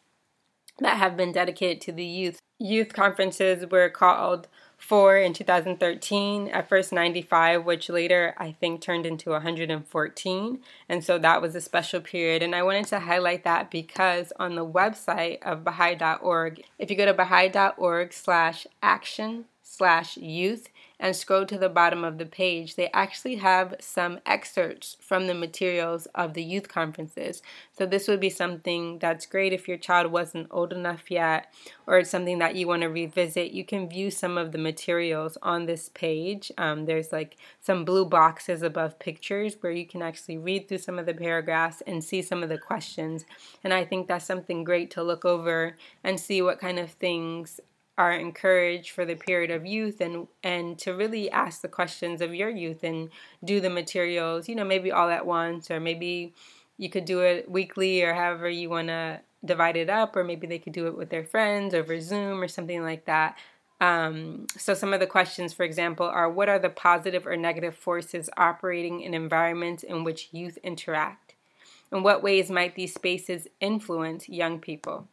that 0.79 0.97
have 0.97 1.17
been 1.17 1.31
dedicated 1.31 1.81
to 1.81 1.91
the 1.91 2.05
youth. 2.05 2.39
Youth 2.59 2.93
conferences 2.93 3.65
were 3.69 3.89
called 3.89 4.47
four 4.83 5.15
in 5.17 5.31
2013, 5.31 6.49
at 6.49 6.67
first 6.67 6.91
95, 6.91 7.63
which 7.63 7.87
later 7.87 8.35
I 8.37 8.51
think 8.51 8.81
turned 8.81 9.05
into 9.05 9.29
114. 9.29 10.59
And 10.89 11.03
so 11.03 11.17
that 11.17 11.41
was 11.41 11.55
a 11.55 11.61
special 11.61 12.01
period. 12.01 12.43
And 12.43 12.53
I 12.53 12.63
wanted 12.63 12.87
to 12.87 12.99
highlight 12.99 13.45
that 13.45 13.71
because 13.71 14.33
on 14.37 14.55
the 14.55 14.65
website 14.65 15.41
of 15.41 15.63
Baha'i.org, 15.63 16.63
if 16.77 16.91
you 16.91 16.97
go 16.97 17.05
to 17.05 17.13
Baha'i.org 17.13 18.11
slash 18.11 18.67
action 18.81 19.45
slash 19.61 20.17
youth, 20.17 20.67
and 21.03 21.17
scroll 21.17 21.45
to 21.45 21.57
the 21.57 21.67
bottom 21.67 22.05
of 22.05 22.17
the 22.17 22.25
page, 22.25 22.75
they 22.75 22.89
actually 22.93 23.35
have 23.35 23.75
some 23.81 24.21
excerpts 24.25 24.95
from 25.01 25.27
the 25.27 25.33
materials 25.33 26.07
of 26.15 26.33
the 26.33 26.41
youth 26.41 26.69
conferences. 26.69 27.41
So, 27.77 27.85
this 27.85 28.07
would 28.07 28.21
be 28.21 28.29
something 28.29 28.99
that's 28.99 29.25
great 29.25 29.51
if 29.51 29.67
your 29.67 29.75
child 29.75 30.13
wasn't 30.13 30.47
old 30.49 30.71
enough 30.71 31.11
yet, 31.11 31.53
or 31.85 31.97
it's 31.97 32.09
something 32.09 32.39
that 32.39 32.55
you 32.55 32.69
want 32.69 32.83
to 32.83 32.87
revisit. 32.87 33.51
You 33.51 33.65
can 33.65 33.89
view 33.89 34.11
some 34.11 34.37
of 34.37 34.53
the 34.53 34.57
materials 34.57 35.37
on 35.41 35.65
this 35.65 35.89
page. 35.89 36.53
Um, 36.57 36.85
there's 36.85 37.11
like 37.11 37.35
some 37.59 37.83
blue 37.83 38.05
boxes 38.05 38.61
above 38.61 38.97
pictures 38.97 39.57
where 39.59 39.73
you 39.73 39.85
can 39.85 40.01
actually 40.01 40.37
read 40.37 40.69
through 40.69 40.77
some 40.77 40.97
of 40.97 41.05
the 41.05 41.13
paragraphs 41.13 41.83
and 41.85 42.01
see 42.01 42.21
some 42.21 42.41
of 42.43 42.47
the 42.47 42.57
questions. 42.57 43.25
And 43.61 43.73
I 43.73 43.83
think 43.83 44.07
that's 44.07 44.25
something 44.25 44.63
great 44.63 44.89
to 44.91 45.03
look 45.03 45.25
over 45.25 45.75
and 46.01 46.17
see 46.17 46.41
what 46.41 46.61
kind 46.61 46.79
of 46.79 46.91
things 46.91 47.59
are 47.97 48.13
encouraged 48.13 48.91
for 48.91 49.05
the 49.05 49.15
period 49.15 49.51
of 49.51 49.65
youth 49.65 50.01
and 50.01 50.27
and 50.43 50.79
to 50.79 50.91
really 50.91 51.29
ask 51.29 51.61
the 51.61 51.67
questions 51.67 52.21
of 52.21 52.33
your 52.33 52.49
youth 52.49 52.83
and 52.83 53.09
do 53.43 53.59
the 53.59 53.69
materials 53.69 54.49
you 54.49 54.55
know 54.55 54.63
maybe 54.63 54.91
all 54.91 55.09
at 55.09 55.25
once 55.25 55.69
or 55.69 55.79
maybe 55.79 56.33
you 56.77 56.89
could 56.89 57.05
do 57.05 57.21
it 57.21 57.49
weekly 57.49 58.01
or 58.01 58.13
however 58.13 58.49
you 58.49 58.69
want 58.69 58.87
to 58.87 59.19
divide 59.45 59.75
it 59.75 59.89
up 59.89 60.15
or 60.15 60.23
maybe 60.23 60.47
they 60.47 60.59
could 60.59 60.73
do 60.73 60.87
it 60.87 60.97
with 60.97 61.09
their 61.09 61.23
friends 61.23 61.73
over 61.73 61.99
zoom 61.99 62.41
or 62.41 62.47
something 62.47 62.81
like 62.81 63.05
that. 63.05 63.37
Um, 63.81 64.47
so 64.57 64.73
some 64.73 64.93
of 64.93 64.99
the 64.99 65.07
questions 65.07 65.53
for 65.53 65.63
example 65.63 66.05
are 66.05 66.29
what 66.29 66.49
are 66.49 66.59
the 66.59 66.69
positive 66.69 67.27
or 67.27 67.35
negative 67.35 67.75
forces 67.75 68.29
operating 68.37 69.01
in 69.01 69.13
environments 69.13 69.83
in 69.83 70.03
which 70.03 70.29
youth 70.31 70.57
interact? 70.63 71.35
In 71.91 72.01
what 72.01 72.23
ways 72.23 72.49
might 72.49 72.75
these 72.75 72.93
spaces 72.93 73.47
influence 73.59 74.29
young 74.29 74.59
people 74.59 75.07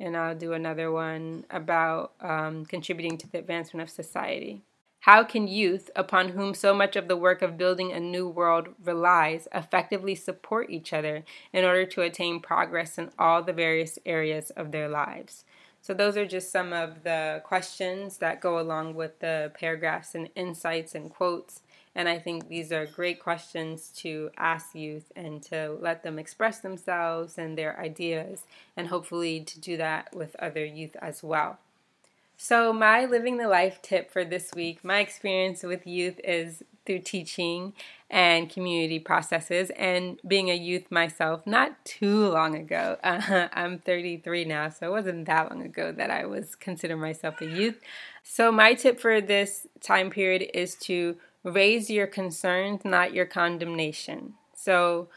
and 0.00 0.16
I'll 0.16 0.34
do 0.34 0.54
another 0.54 0.90
one 0.90 1.44
about 1.50 2.12
um, 2.20 2.64
contributing 2.64 3.18
to 3.18 3.30
the 3.30 3.38
advancement 3.38 3.82
of 3.82 3.90
society. 3.90 4.62
How 5.00 5.24
can 5.24 5.48
youth, 5.48 5.90
upon 5.96 6.30
whom 6.30 6.52
so 6.52 6.74
much 6.74 6.94
of 6.94 7.08
the 7.08 7.16
work 7.16 7.40
of 7.40 7.56
building 7.56 7.90
a 7.90 8.00
new 8.00 8.28
world 8.28 8.68
relies, 8.84 9.48
effectively 9.54 10.14
support 10.14 10.68
each 10.68 10.92
other 10.92 11.24
in 11.54 11.64
order 11.64 11.86
to 11.86 12.02
attain 12.02 12.40
progress 12.40 12.98
in 12.98 13.10
all 13.18 13.42
the 13.42 13.54
various 13.54 13.98
areas 14.04 14.50
of 14.50 14.72
their 14.72 14.88
lives? 14.88 15.44
So, 15.80 15.94
those 15.94 16.18
are 16.18 16.26
just 16.26 16.52
some 16.52 16.74
of 16.74 17.04
the 17.04 17.40
questions 17.44 18.18
that 18.18 18.42
go 18.42 18.58
along 18.58 18.94
with 18.94 19.20
the 19.20 19.50
paragraphs 19.58 20.14
and 20.14 20.28
insights 20.34 20.94
and 20.94 21.10
quotes. 21.10 21.62
And 21.94 22.08
I 22.08 22.18
think 22.18 22.48
these 22.48 22.70
are 22.70 22.86
great 22.86 23.20
questions 23.20 23.88
to 23.96 24.30
ask 24.36 24.74
youth 24.74 25.10
and 25.16 25.42
to 25.44 25.76
let 25.80 26.02
them 26.02 26.18
express 26.18 26.60
themselves 26.60 27.36
and 27.36 27.58
their 27.58 27.78
ideas, 27.80 28.44
and 28.76 28.88
hopefully 28.88 29.40
to 29.40 29.60
do 29.60 29.76
that 29.76 30.14
with 30.14 30.36
other 30.38 30.64
youth 30.64 30.96
as 31.02 31.22
well. 31.22 31.58
So, 32.42 32.72
my 32.72 33.04
living 33.04 33.36
the 33.36 33.48
life 33.48 33.82
tip 33.82 34.10
for 34.10 34.24
this 34.24 34.52
week, 34.54 34.82
my 34.82 35.00
experience 35.00 35.62
with 35.62 35.86
youth 35.86 36.18
is 36.24 36.62
through 36.86 37.00
teaching 37.00 37.74
and 38.08 38.48
community 38.48 38.98
processes 38.98 39.70
and 39.76 40.18
being 40.26 40.50
a 40.50 40.54
youth 40.54 40.90
myself 40.90 41.46
not 41.46 41.84
too 41.84 42.28
long 42.30 42.54
ago. 42.54 42.96
Uh, 43.04 43.48
I'm 43.52 43.78
33 43.78 44.46
now, 44.46 44.70
so 44.70 44.86
it 44.86 44.90
wasn't 44.90 45.26
that 45.26 45.50
long 45.50 45.62
ago 45.62 45.92
that 45.92 46.10
I 46.10 46.24
was 46.24 46.54
considering 46.54 47.00
myself 47.00 47.42
a 47.42 47.46
youth. 47.46 47.78
So, 48.22 48.50
my 48.50 48.72
tip 48.72 49.00
for 49.00 49.20
this 49.20 49.66
time 49.82 50.08
period 50.08 50.48
is 50.54 50.76
to 50.76 51.16
raise 51.44 51.90
your 51.90 52.06
concerns, 52.06 52.84
not 52.84 53.12
your 53.14 53.26
condemnation. 53.26 54.34
So, 54.54 55.08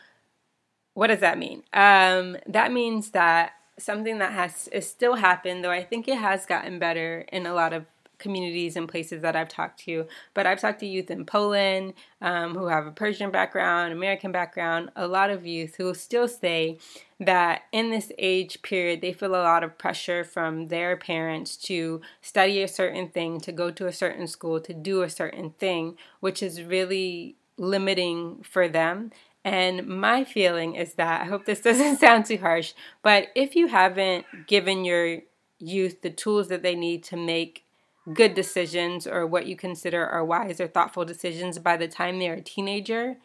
what 0.93 1.07
does 1.07 1.19
that 1.19 1.37
mean? 1.37 1.63
Um, 1.73 2.37
that 2.47 2.71
means 2.71 3.11
that 3.11 3.53
something 3.79 4.19
that 4.19 4.33
has 4.33 4.67
is 4.69 4.87
still 4.87 5.15
happened, 5.15 5.63
though 5.63 5.71
I 5.71 5.83
think 5.83 6.07
it 6.07 6.17
has 6.17 6.45
gotten 6.45 6.79
better 6.79 7.25
in 7.31 7.45
a 7.45 7.53
lot 7.53 7.73
of 7.73 7.85
communities 8.23 8.75
and 8.75 8.89
places 8.89 9.21
that 9.21 9.35
I've 9.35 9.49
talked 9.49 9.79
to. 9.81 10.07
But 10.33 10.47
I've 10.47 10.59
talked 10.59 10.79
to 10.79 10.87
youth 10.87 11.11
in 11.11 11.25
Poland 11.25 11.93
um, 12.21 12.55
who 12.55 12.65
have 12.67 12.87
a 12.87 12.91
Persian 12.91 13.29
background, 13.29 13.93
American 13.93 14.31
background, 14.31 14.89
a 14.95 15.05
lot 15.05 15.29
of 15.29 15.45
youth 15.45 15.75
who 15.75 15.93
still 15.93 16.27
say 16.27 16.79
that 17.19 17.63
in 17.71 17.91
this 17.91 18.11
age 18.17 18.63
period 18.63 19.01
they 19.01 19.13
feel 19.13 19.35
a 19.35 19.37
lot 19.43 19.63
of 19.63 19.77
pressure 19.77 20.23
from 20.23 20.69
their 20.69 20.97
parents 20.97 21.55
to 21.57 22.01
study 22.21 22.63
a 22.63 22.67
certain 22.67 23.09
thing, 23.09 23.39
to 23.41 23.51
go 23.51 23.69
to 23.69 23.85
a 23.85 23.93
certain 23.93 24.25
school, 24.25 24.59
to 24.59 24.73
do 24.73 25.03
a 25.03 25.09
certain 25.09 25.51
thing, 25.51 25.95
which 26.19 26.41
is 26.41 26.63
really 26.63 27.35
limiting 27.57 28.41
for 28.41 28.67
them 28.67 29.11
and 29.45 29.85
my 29.87 30.23
feeling 30.23 30.75
is 30.75 30.93
that 30.93 31.21
I 31.21 31.25
hope 31.25 31.45
this 31.45 31.61
doesn't 31.69 31.99
sound 31.99 32.25
too 32.25 32.37
harsh, 32.37 32.73
but 33.01 33.27
if 33.35 33.55
you 33.55 33.67
haven't 33.67 34.25
given 34.47 34.85
your 34.85 35.19
youth 35.59 36.01
the 36.01 36.09
tools 36.09 36.49
that 36.49 36.61
they 36.61 36.75
need 36.75 37.03
to 37.05 37.15
make 37.15 37.62
good 38.11 38.33
decisions 38.33 39.07
or 39.07 39.25
what 39.25 39.45
you 39.45 39.55
consider 39.55 40.05
are 40.05 40.25
wise 40.25 40.59
or 40.59 40.67
thoughtful 40.67 41.05
decisions 41.05 41.59
by 41.59 41.77
the 41.77 41.87
time 41.87 42.19
they're 42.19 42.33
a 42.33 42.41
teenager, 42.41 43.17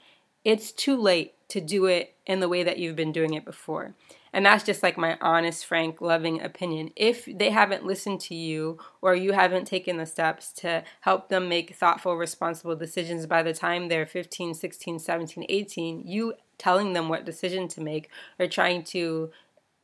it's 0.44 0.70
too 0.70 0.96
late 0.96 1.34
to 1.48 1.60
do 1.60 1.86
it 1.86 2.14
in 2.26 2.40
the 2.40 2.48
way 2.48 2.62
that 2.62 2.78
you've 2.78 2.96
been 2.96 3.12
doing 3.12 3.34
it 3.34 3.44
before. 3.44 3.94
And 4.32 4.44
that's 4.44 4.64
just 4.64 4.82
like 4.82 4.98
my 4.98 5.16
honest, 5.20 5.64
frank, 5.64 6.00
loving 6.00 6.40
opinion. 6.42 6.90
If 6.94 7.24
they 7.26 7.50
haven't 7.50 7.86
listened 7.86 8.20
to 8.22 8.34
you 8.34 8.78
or 9.00 9.14
you 9.14 9.32
haven't 9.32 9.64
taken 9.64 9.96
the 9.96 10.06
steps 10.06 10.52
to 10.54 10.84
help 11.00 11.28
them 11.28 11.48
make 11.48 11.74
thoughtful, 11.74 12.16
responsible 12.16 12.76
decisions 12.76 13.26
by 13.26 13.42
the 13.42 13.54
time 13.54 13.88
they're 13.88 14.06
15, 14.06 14.54
16, 14.54 14.98
17, 14.98 15.46
18, 15.48 16.06
you 16.06 16.34
telling 16.58 16.92
them 16.92 17.08
what 17.08 17.24
decision 17.24 17.68
to 17.68 17.80
make 17.80 18.10
or 18.38 18.46
trying 18.46 18.82
to 18.82 19.30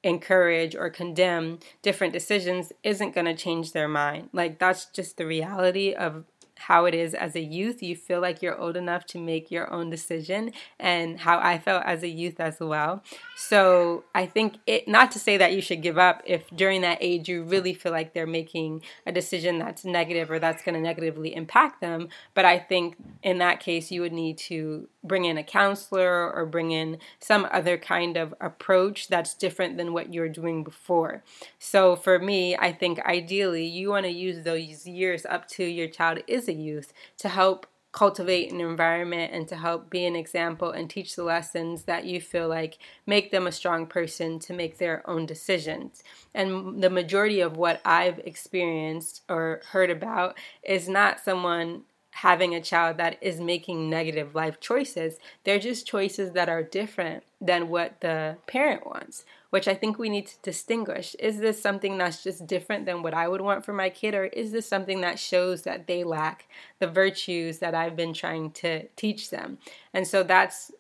encourage 0.05 0.77
or 0.77 0.91
condemn 0.91 1.59
different 1.83 2.13
decisions 2.13 2.73
isn't 2.83 3.15
going 3.15 3.25
to 3.25 3.35
change 3.35 3.73
their 3.73 3.89
mind. 3.89 4.29
Like, 4.33 4.59
that's 4.59 4.87
just 4.87 5.17
the 5.17 5.27
reality 5.27 5.93
of 5.93 6.25
how 6.57 6.85
it 6.85 6.95
is 6.95 7.15
as 7.15 7.35
a 7.35 7.41
youth. 7.41 7.83
You 7.83 7.97
feel 7.97 8.21
like 8.21 8.43
you're 8.43 8.59
old 8.59 8.77
enough 8.77 9.05
to 9.07 9.19
make 9.19 9.51
your 9.51 9.73
own 9.73 9.91
decision, 9.91 10.53
and 10.79 11.21
how 11.21 11.39
I 11.39 11.59
felt 11.59 11.85
as 11.85 12.03
a 12.03 12.09
youth 12.09 12.41
as 12.41 12.61
well. 12.61 13.03
So 13.37 14.05
I 14.15 14.27
think 14.27 14.57
it, 14.67 14.87
not 14.87 15.11
to 15.13 15.19
say 15.19 15.37
that 15.37 15.53
you 15.53 15.61
should 15.61 15.83
give 15.83 15.99
up 15.99 16.23
if 16.25 16.49
during 16.51 16.83
that 16.83 16.99
age 17.01 17.29
you 17.29 17.43
really 17.43 17.75
feel 17.75 17.93
like 17.93 18.15
they're 18.15 18.27
making 18.27 18.83
a 19.07 19.13
decision 19.13 19.59
that's 19.59 19.85
negative 19.85 20.31
or 20.31 20.39
that's 20.39 20.63
going 20.63 20.75
to 20.75 20.81
negatively 20.81 21.35
impact 21.35 21.81
them, 21.81 22.09
but 22.35 22.45
I 22.45 22.59
think 22.59 22.97
in 23.23 23.39
that 23.39 23.61
case 23.61 23.91
you 23.91 24.01
would 24.01 24.13
need 24.13 24.39
to 24.39 24.89
bring 25.03 25.25
in 25.27 25.37
a 25.37 25.43
counselor 25.43 26.33
or 26.33 26.47
bring 26.47 26.71
in 26.71 26.99
some 27.21 27.47
other 27.51 27.77
kind 27.77 28.17
of 28.17 28.35
approach 28.41 29.09
that's 29.09 29.35
different 29.35 29.77
than 29.77 29.93
what 29.93 30.13
you're 30.13 30.29
doing 30.29 30.65
before. 30.65 31.23
So 31.59 31.95
for 31.97 32.19
me, 32.19 32.57
I 32.57 32.73
think 32.73 32.99
ideally 33.01 33.67
you 33.67 33.91
want 33.91 34.07
to 34.07 34.13
use 34.13 34.45
those 34.45 34.87
years 34.87 35.27
up 35.27 35.47
to 35.49 35.65
your 35.65 35.89
child 35.89 36.21
is 36.27 36.44
a 36.49 36.53
youth 36.53 36.93
to 37.19 37.29
help 37.29 37.67
cultivate 37.95 38.51
an 38.51 38.61
environment 38.61 39.33
and 39.33 39.47
to 39.47 39.55
help 39.55 39.89
be 39.89 40.05
an 40.05 40.17
example 40.17 40.73
and 40.73 40.91
teach 40.91 41.15
the 41.15 41.23
lessons 41.23 41.85
that 41.85 42.05
you 42.05 42.21
feel 42.21 42.49
like 42.49 42.77
make 43.07 43.31
them 43.31 43.47
a 43.47 43.53
strong 43.53 43.87
person 43.87 44.41
to 44.41 44.53
make 44.53 44.79
their 44.79 45.09
own 45.09 45.25
decisions. 45.25 46.03
And 46.35 46.83
the 46.83 46.91
majority 46.91 47.41
of 47.41 47.57
what 47.57 47.81
I've 47.85 48.19
experienced 48.19 49.23
or 49.29 49.63
heard 49.71 49.91
about 49.91 50.37
is 50.65 50.89
not 50.89 51.21
someone 51.21 51.83
having 52.15 52.55
a 52.55 52.61
child 52.61 52.97
that 52.97 53.19
is 53.21 53.41
making 53.41 53.91
negative 53.91 54.37
life 54.37 54.61
choices. 54.61 55.19
They're 55.43 55.59
just 55.59 55.85
choices 55.85 56.31
that 56.33 56.49
are 56.49 56.63
different 56.63 57.25
than 57.41 57.69
what 57.69 58.01
the 58.03 58.37
parent 58.47 58.87
wants, 58.87 59.25
which 59.51 59.67
I 59.67 59.75
think 59.75 59.99
we 59.99 60.09
need 60.09 60.29
to 60.29 60.37
distinguish. 60.41 61.17
Is 61.19 61.39
this 61.39 61.61
something 61.61 61.99
that's 61.99 62.23
just 62.23 62.47
different 62.47 62.87
than 62.87 63.03
what 63.03 63.15
I 63.15 63.27
would 63.27 63.41
want 63.41 63.65
for 63.65 63.73
my 63.73 63.91
kid, 63.91 64.15
or 64.15 64.27
is 64.27 64.53
this 64.53 64.69
something 64.69 65.01
that 65.01 65.19
shows 65.19 65.63
that 65.63 65.89
they 65.89 66.05
lack 66.05 66.49
the 66.79 66.87
virtues 66.87 67.59
that 67.59 67.75
I've 67.75 67.97
been 67.97 68.15
trying 68.15 68.53
to 68.53 68.87
teach 68.97 69.31
them? 69.31 69.59
And 69.93 70.07
so 70.07 70.23
that's 70.23 70.71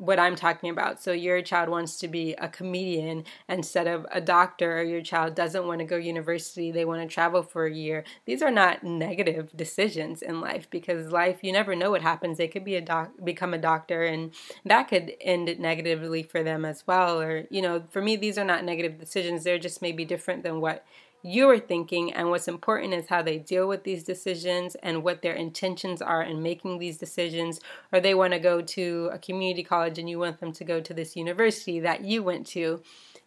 what 0.00 0.18
I'm 0.18 0.34
talking 0.34 0.70
about. 0.70 1.02
So 1.02 1.12
your 1.12 1.42
child 1.42 1.68
wants 1.68 1.98
to 1.98 2.08
be 2.08 2.32
a 2.38 2.48
comedian 2.48 3.24
instead 3.50 3.86
of 3.86 4.06
a 4.10 4.20
doctor, 4.20 4.78
or 4.78 4.82
your 4.82 5.02
child 5.02 5.34
doesn't 5.34 5.66
want 5.66 5.80
to 5.80 5.84
go 5.84 5.96
university, 5.96 6.72
they 6.72 6.86
want 6.86 7.02
to 7.02 7.14
travel 7.14 7.42
for 7.42 7.66
a 7.66 7.72
year. 7.72 8.04
These 8.24 8.40
are 8.40 8.50
not 8.50 8.82
negative 8.82 9.54
decisions 9.54 10.22
in 10.22 10.40
life 10.40 10.68
because 10.70 11.12
life 11.12 11.40
you 11.42 11.52
never 11.52 11.76
know 11.76 11.90
what 11.90 12.00
happens. 12.00 12.38
They 12.38 12.48
could 12.48 12.64
be 12.64 12.76
a 12.76 12.80
doc 12.80 13.10
become 13.22 13.52
a 13.52 13.58
doctor 13.58 14.04
and 14.04 14.32
that 14.64 14.88
could 14.88 15.12
end 15.20 15.54
negatively 15.58 16.22
for 16.22 16.42
them 16.42 16.64
as 16.64 16.86
well. 16.86 17.20
Or, 17.20 17.46
you 17.50 17.60
know, 17.60 17.82
for 17.90 18.00
me 18.00 18.16
these 18.16 18.38
are 18.38 18.44
not 18.44 18.64
negative 18.64 18.98
decisions. 18.98 19.44
They're 19.44 19.58
just 19.58 19.82
maybe 19.82 20.06
different 20.06 20.44
than 20.44 20.62
what 20.62 20.82
you 21.22 21.48
are 21.50 21.58
thinking, 21.58 22.12
and 22.12 22.30
what's 22.30 22.48
important 22.48 22.94
is 22.94 23.08
how 23.08 23.22
they 23.22 23.38
deal 23.38 23.68
with 23.68 23.84
these 23.84 24.02
decisions 24.02 24.74
and 24.76 25.02
what 25.02 25.22
their 25.22 25.34
intentions 25.34 26.00
are 26.00 26.22
in 26.22 26.42
making 26.42 26.78
these 26.78 26.98
decisions. 26.98 27.60
Or 27.92 28.00
they 28.00 28.14
want 28.14 28.32
to 28.32 28.38
go 28.38 28.62
to 28.62 29.10
a 29.12 29.18
community 29.18 29.62
college 29.62 29.98
and 29.98 30.08
you 30.08 30.18
want 30.18 30.40
them 30.40 30.52
to 30.52 30.64
go 30.64 30.80
to 30.80 30.94
this 30.94 31.16
university 31.16 31.80
that 31.80 32.04
you 32.04 32.22
went 32.22 32.46
to. 32.48 32.82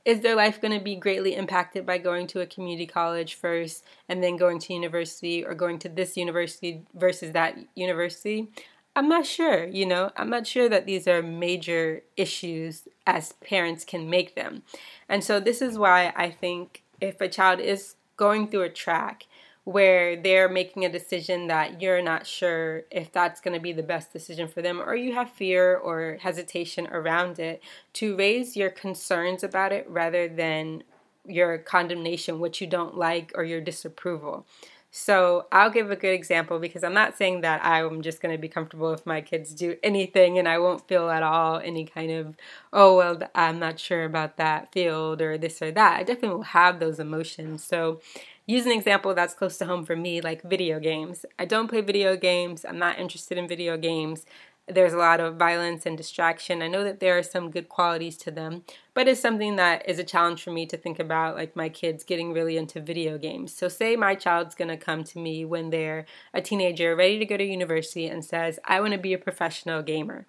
Is 0.05 0.19
their 0.19 0.35
life 0.35 0.59
going 0.59 0.77
to 0.77 0.83
be 0.83 0.95
greatly 0.95 1.35
impacted 1.35 1.85
by 1.85 1.97
going 1.97 2.27
to 2.27 2.41
a 2.41 2.45
community 2.45 2.85
college 2.85 3.35
first 3.35 3.85
and 4.09 4.21
then 4.21 4.35
going 4.35 4.59
to 4.59 4.73
university 4.73 5.45
or 5.45 5.53
going 5.53 5.79
to 5.79 5.89
this 5.89 6.17
university 6.17 6.81
versus 6.93 7.31
that 7.31 7.57
university? 7.75 8.49
I'm 8.95 9.09
not 9.09 9.25
sure, 9.25 9.65
you 9.65 9.87
know, 9.87 10.11
I'm 10.15 10.29
not 10.29 10.45
sure 10.45 10.69
that 10.69 10.85
these 10.85 11.07
are 11.07 11.23
major 11.23 12.03
issues 12.15 12.87
as 13.07 13.33
parents 13.33 13.83
can 13.85 14.07
make 14.09 14.35
them. 14.35 14.63
And 15.09 15.23
so, 15.23 15.39
this 15.39 15.63
is 15.63 15.79
why 15.79 16.13
I 16.15 16.29
think 16.29 16.82
if 17.03 17.19
a 17.19 17.27
child 17.27 17.59
is 17.59 17.95
going 18.15 18.47
through 18.47 18.61
a 18.63 18.69
track 18.69 19.27
where 19.65 20.15
they're 20.21 20.49
making 20.49 20.83
a 20.83 20.91
decision 20.91 21.47
that 21.47 21.81
you're 21.81 22.01
not 22.01 22.27
sure 22.27 22.83
if 22.91 23.11
that's 23.11 23.39
going 23.39 23.53
to 23.53 23.61
be 23.61 23.71
the 23.71 23.83
best 23.83 24.11
decision 24.11 24.47
for 24.47 24.61
them, 24.61 24.81
or 24.81 24.95
you 24.95 25.13
have 25.13 25.29
fear 25.29 25.77
or 25.77 26.17
hesitation 26.21 26.87
around 26.87 27.39
it, 27.39 27.61
to 27.93 28.15
raise 28.17 28.57
your 28.57 28.69
concerns 28.69 29.43
about 29.43 29.71
it 29.71 29.85
rather 29.89 30.27
than 30.27 30.83
your 31.25 31.57
condemnation, 31.57 32.39
what 32.39 32.59
you 32.59 32.67
don't 32.67 32.97
like, 32.97 33.31
or 33.35 33.43
your 33.45 33.61
disapproval. 33.61 34.45
So 34.95 35.47
I'll 35.51 35.71
give 35.71 35.89
a 35.89 35.95
good 35.95 36.13
example 36.13 36.59
because 36.59 36.83
I'm 36.83 36.93
not 36.93 37.17
saying 37.17 37.41
that 37.41 37.65
I'm 37.65 38.03
just 38.03 38.21
going 38.21 38.31
to 38.31 38.39
be 38.39 38.47
comfortable 38.47 38.93
if 38.93 39.07
my 39.07 39.21
kids 39.21 39.51
do 39.51 39.75
anything 39.81 40.37
and 40.37 40.47
I 40.47 40.59
won't 40.59 40.87
feel 40.87 41.09
at 41.09 41.23
all 41.23 41.57
any 41.57 41.83
kind 41.83 42.11
of, 42.11 42.37
oh, 42.71 42.95
well, 42.97 43.19
I'm 43.33 43.57
not 43.57 43.79
sure 43.79 44.05
about 44.05 44.37
that 44.37 44.71
field 44.71 45.19
or 45.19 45.35
this 45.35 45.63
or 45.63 45.71
that. 45.71 45.99
I 45.99 46.03
definitely 46.03 46.35
will 46.35 46.43
have 46.43 46.79
those 46.79 46.99
emotions. 46.99 47.63
So 47.63 48.01
use 48.45 48.67
an 48.67 48.71
example 48.71 49.15
that's 49.15 49.33
close 49.33 49.57
to 49.57 49.65
home 49.65 49.83
for 49.83 49.95
me, 49.95 50.21
like 50.21 50.43
video 50.43 50.79
games. 50.79 51.25
I 51.39 51.45
don't 51.45 51.69
play 51.69 51.81
video 51.81 52.15
games. 52.15 52.63
I'm 52.63 52.77
not 52.77 52.99
interested 52.99 53.39
in 53.39 53.47
video 53.47 53.77
games 53.77 54.27
there's 54.67 54.93
a 54.93 54.97
lot 54.97 55.19
of 55.19 55.35
violence 55.35 55.85
and 55.85 55.97
distraction. 55.97 56.61
I 56.61 56.67
know 56.67 56.83
that 56.85 57.01
there 57.01 57.17
are 57.17 57.23
some 57.23 57.51
good 57.51 57.67
qualities 57.67 58.17
to 58.19 58.31
them, 58.31 58.63
but 58.93 59.07
it's 59.07 59.19
something 59.19 59.57
that 59.57 59.87
is 59.89 59.99
a 59.99 60.05
challenge 60.05 60.41
for 60.41 60.51
me 60.51 60.65
to 60.67 60.77
think 60.77 60.99
about, 60.99 61.35
like 61.35 61.55
my 61.55 61.67
kids 61.67 62.03
getting 62.03 62.31
really 62.31 62.55
into 62.55 62.79
video 62.79 63.17
games. 63.17 63.53
So, 63.53 63.67
say 63.67 63.95
my 63.97 64.15
child's 64.15 64.55
gonna 64.55 64.77
come 64.77 65.03
to 65.05 65.19
me 65.19 65.43
when 65.43 65.69
they're 65.69 66.05
a 66.33 66.41
teenager, 66.41 66.95
ready 66.95 67.19
to 67.19 67.25
go 67.25 67.35
to 67.35 67.43
university, 67.43 68.07
and 68.07 68.23
says, 68.23 68.57
I 68.63 68.79
wanna 68.79 68.97
be 68.97 69.13
a 69.13 69.17
professional 69.17 69.81
gamer. 69.81 70.27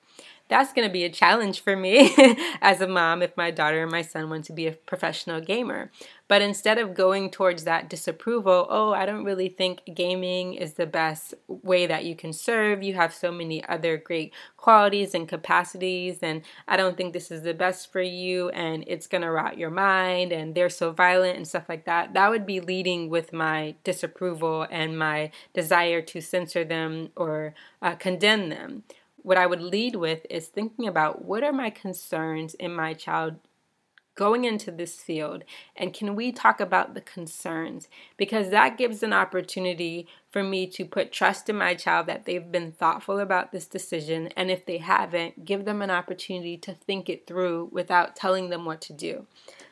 That's 0.49 0.73
gonna 0.73 0.91
be 0.91 1.05
a 1.05 1.11
challenge 1.11 1.61
for 1.61 1.77
me 1.77 2.13
as 2.61 2.81
a 2.81 2.89
mom 2.89 3.23
if 3.23 3.37
my 3.37 3.51
daughter 3.51 3.83
and 3.83 3.91
my 3.91 4.03
son 4.03 4.29
want 4.29 4.45
to 4.47 4.53
be 4.53 4.67
a 4.67 4.73
professional 4.73 5.41
gamer. 5.41 5.91
But 6.35 6.43
instead 6.43 6.79
of 6.79 6.95
going 6.95 7.31
towards 7.31 7.63
that 7.63 7.89
disapproval, 7.89 8.67
oh, 8.69 8.93
I 8.93 9.07
don't 9.07 9.23
really 9.23 9.49
think 9.49 9.83
gaming 9.95 10.55
is 10.55 10.75
the 10.75 10.85
best 10.85 11.33
way 11.47 11.87
that 11.87 12.05
you 12.05 12.17
can 12.17 12.33
serve. 12.33 12.83
You 12.83 12.95
have 12.95 13.15
so 13.15 13.31
many 13.31 13.65
other 13.69 13.97
great 13.97 14.35
qualities 14.57 15.15
and 15.15 15.29
capacities, 15.29 16.25
and 16.25 16.43
I 16.67 16.77
don't 16.77 16.97
think 16.97 17.13
this 17.13 17.31
is 17.31 17.43
the 17.43 17.55
best 17.55 17.93
for 17.93 18.03
you, 18.03 18.49
and 18.49 18.83
it's 18.89 19.07
gonna 19.07 19.31
rot 19.31 19.59
your 19.59 19.71
mind, 19.71 20.33
and 20.33 20.57
they're 20.57 20.69
so 20.69 20.91
violent 20.91 21.37
and 21.37 21.47
stuff 21.47 21.69
like 21.69 21.85
that. 21.85 22.15
That 22.15 22.31
would 22.31 22.47
be 22.47 22.59
leading 22.59 23.11
with 23.11 23.33
my 23.33 23.77
disapproval 23.85 24.67
and 24.73 24.99
my 24.99 25.31
desire 25.53 26.03
to 26.03 26.21
censor 26.21 26.65
them 26.65 27.11
or 27.15 27.55
uh, 27.81 27.95
condemn 27.95 28.49
them. 28.49 28.83
What 29.23 29.39
I 29.39 29.47
would 29.47 29.63
lead 29.63 29.95
with 29.95 30.27
is 30.29 30.49
thinking 30.49 30.89
about 30.89 31.25
what 31.25 31.45
are 31.45 31.53
my 31.53 31.71
concerns 31.71 32.55
in 32.55 32.75
my 32.75 32.93
child 32.93 33.37
going 34.15 34.45
into 34.45 34.71
this 34.71 34.97
field 34.97 35.45
and 35.77 35.93
can 35.93 36.15
we 36.15 36.33
talk 36.33 36.61
about 36.61 36.95
the 36.95 37.01
concerns? 37.01 37.89
Because 38.17 38.51
that 38.51 38.79
gives 38.79 39.03
an 39.03 39.13
opportunity 39.13 40.07
for 40.31 40.43
me 40.43 40.67
to 40.69 40.85
put 40.85 41.13
trust 41.13 41.49
in 41.49 41.57
my 41.57 41.75
child 41.75 42.07
that 42.07 42.25
they've 42.25 42.51
been 42.51 42.73
thoughtful 42.73 43.19
about 43.19 43.53
this 43.53 43.67
decision 43.67 44.29
and 44.37 44.51
if 44.51 44.67
they 44.67 44.79
haven't 44.79 45.45
give 45.45 45.65
them 45.65 45.83
an 45.83 45.91
opportunity 45.91 46.57
to 46.59 46.75
think 46.75 47.09
it 47.09 47.27
through 47.27 47.69
without 47.73 48.17
telling 48.17 48.51
them 48.51 48.65
what 48.65 48.81
to 48.81 48.93
do. 48.93 49.27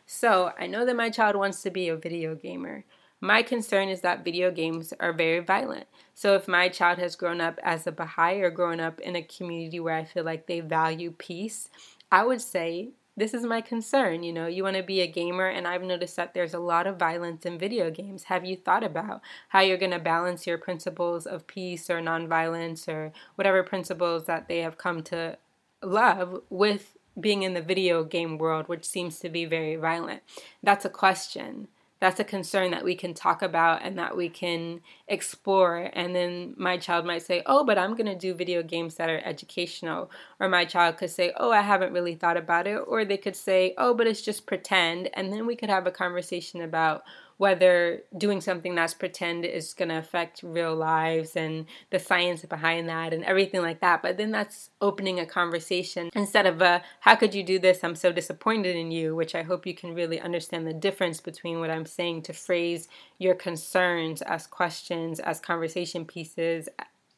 So 0.07 0.53
i 0.59 0.67
know 0.67 0.85
that 0.85 0.97
my 0.97 1.11
child 1.11 1.37
wants 1.37 1.63
to 1.63 1.71
be 1.71 1.89
a 1.89 1.97
video 1.97 2.35
gamer. 2.35 2.85
My 3.25 3.45
concern 3.45 3.89
is 3.89 4.01
that 4.01 4.25
video 4.25 4.51
games 4.51 4.93
are 4.99 5.13
very 5.13 5.39
violent. 5.39 5.87
So, 6.13 6.35
if 6.35 6.49
my 6.49 6.69
child 6.69 6.99
has 6.99 7.15
grown 7.15 7.41
up 7.41 7.61
as 7.63 7.87
a 7.87 7.93
Baha'i 7.93 8.41
or 8.41 8.51
grown 8.51 8.81
up 8.81 8.99
in 8.99 9.15
a 9.15 9.23
community 9.23 9.79
where 9.79 9.95
I 9.95 10.05
feel 10.05 10.25
like 10.25 10.49
they 10.49 10.59
value 10.59 11.13
peace, 11.17 11.69
I 12.11 12.25
would 12.25 12.43
say 12.43 12.91
this 13.17 13.35
is 13.35 13.45
my 13.45 13.61
concern. 13.61 14.23
You 14.23 14.33
know, 14.33 14.47
you 14.47 14.63
want 14.63 14.77
to 14.77 14.83
be 14.83 15.01
a 15.01 15.07
gamer, 15.07 15.47
and 15.47 15.67
I've 15.67 15.83
noticed 15.83 16.17
that 16.17 16.35
there's 16.35 16.55
a 16.55 16.59
lot 16.59 16.87
of 16.87 16.99
violence 16.99 17.45
in 17.45 17.59
video 17.59 17.91
games. 17.91 18.25
Have 18.25 18.45
you 18.45 18.57
thought 18.57 18.85
about 18.85 19.21
how 19.49 19.61
you're 19.61 19.79
going 19.79 19.93
to 19.93 19.99
balance 19.99 20.47
your 20.47 20.59
principles 20.59 21.27
of 21.27 21.47
peace 21.47 21.91
or 21.91 22.01
nonviolence 22.01 22.89
or 22.89 23.13
whatever 23.35 23.63
principles 23.63 24.25
that 24.27 24.49
they 24.49 24.59
have 24.59 24.79
come 24.79 25.03
to 25.05 25.37
love 25.83 26.41
with 26.49 26.97
being 27.21 27.43
in 27.43 27.55
the 27.55 27.61
video 27.61 28.05
game 28.05 28.39
world, 28.39 28.69
which 28.69 28.85
seems 28.85 29.19
to 29.19 29.29
be 29.29 29.45
very 29.45 29.77
violent? 29.77 30.23
That's 30.63 30.85
a 30.85 30.91
question 30.91 31.69
that's 32.03 32.19
a 32.19 32.25
concern 32.25 32.73
that 32.73 32.83
we 32.83 32.97
can 32.97 33.15
talk 33.15 33.43
about 33.43 33.83
and 33.85 33.97
that 33.97 34.17
we 34.17 34.29
can 34.29 34.81
explore. 35.07 35.89
And 35.93 36.17
then 36.17 36.53
my 36.59 36.77
child 36.77 37.07
might 37.07 37.23
say, 37.23 37.45
Oh, 37.47 37.65
but 37.65 37.79
I'm 37.79 37.95
going 37.95 38.07
to 38.07 38.17
do 38.17 38.35
video 38.35 38.61
games 38.61 38.97
that 38.97 39.09
are 39.09 39.23
educational. 39.25 40.11
Or 40.41 40.49
my 40.49 40.65
child 40.65 40.97
could 40.97 41.11
say, 41.11 41.33
Oh, 41.37 41.53
I 41.53 41.61
haven't 41.61 41.93
really 41.93 42.17
thought 42.17 42.37
about 42.37 42.67
it. 42.67 42.79
Or 42.89 43.05
they 43.05 43.19
could 43.19 43.37
say, 43.37 43.75
Oh, 43.79 43.95
but 43.95 44.09
it's 44.09 44.21
just 44.21 44.47
pretend. 44.47 45.11
And 45.15 45.33
then 45.33 45.47
we 45.47 45.55
could 45.55 45.71
have 45.71 45.87
a 45.87 45.93
conversation 45.93 46.63
about 46.63 47.05
whether 47.43 48.01
doing 48.17 48.41
something 48.41 48.77
that's 48.77 48.95
pretend 48.95 49.45
is 49.45 49.75
going 49.75 49.89
to 49.89 49.99
affect 49.99 50.45
real 50.45 50.77
lives 50.77 51.35
and 51.35 51.67
the 51.91 51.99
science 51.99 52.45
behind 52.45 52.89
that 52.89 53.13
and 53.13 53.25
everything 53.25 53.61
like 53.61 53.81
that. 53.81 54.01
But 54.01 54.17
then 54.17 54.31
that's 54.31 54.71
opening 54.81 55.19
a 55.19 55.27
conversation 55.27 56.09
instead 56.15 56.47
of 56.47 56.63
a, 56.63 56.85
how 57.01 57.17
could 57.17 57.35
you 57.35 57.43
do 57.43 57.59
this? 57.59 57.83
I'm 57.83 57.97
so 57.97 58.13
disappointed 58.13 58.77
in 58.77 58.93
you, 58.93 59.17
which 59.17 59.35
I 59.35 59.43
hope 59.43 59.67
you 59.67 59.75
can 59.75 59.93
really 59.93 60.21
understand 60.21 60.69
the 60.69 60.73
difference 60.73 61.21
between 61.21 61.59
what 61.59 61.69
I'm 61.69 61.85
saying 61.85 62.23
to 62.23 62.33
phrase 62.33 62.87
your 63.19 63.35
concerns 63.35 64.23
as 64.23 64.47
questions, 64.47 65.19
as 65.19 65.41
conversation 65.41 66.05
pieces, 66.05 66.69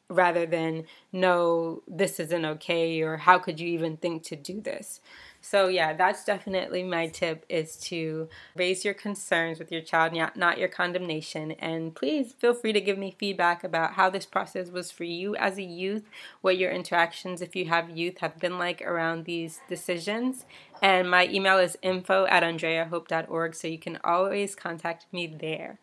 rather 0.09 0.45
than 0.45 0.85
no 1.11 1.81
this 1.87 2.19
isn't 2.19 2.45
okay 2.45 3.01
or 3.01 3.17
how 3.17 3.39
could 3.39 3.59
you 3.59 3.67
even 3.67 3.97
think 3.97 4.23
to 4.23 4.35
do 4.35 4.61
this 4.61 5.01
so 5.47 5.67
yeah, 5.67 5.93
that's 5.93 6.25
definitely 6.25 6.81
my 6.81 7.05
tip 7.05 7.45
is 7.49 7.77
to 7.77 8.29
raise 8.55 8.83
your 8.83 8.95
concerns 8.95 9.59
with 9.59 9.71
your 9.71 9.81
child, 9.81 10.11
not 10.35 10.57
your 10.57 10.67
condemnation. 10.67 11.51
And 11.51 11.93
please 11.93 12.33
feel 12.33 12.55
free 12.55 12.73
to 12.73 12.81
give 12.81 12.97
me 12.97 13.15
feedback 13.19 13.63
about 13.63 13.93
how 13.93 14.09
this 14.09 14.25
process 14.25 14.71
was 14.71 14.89
for 14.89 15.03
you 15.03 15.35
as 15.35 15.59
a 15.59 15.63
youth, 15.63 16.09
what 16.41 16.57
your 16.57 16.71
interactions, 16.71 17.43
if 17.43 17.55
you 17.55 17.65
have 17.65 17.95
youth, 17.95 18.17
have 18.17 18.39
been 18.39 18.57
like 18.57 18.81
around 18.81 19.25
these 19.25 19.59
decisions. 19.69 20.45
And 20.81 21.11
my 21.11 21.27
email 21.27 21.59
is 21.59 21.77
info 21.83 22.25
at 22.25 22.41
andreahope.org, 22.41 23.53
so 23.53 23.67
you 23.67 23.77
can 23.77 23.99
always 24.03 24.55
contact 24.55 25.05
me 25.11 25.27
there. 25.27 25.77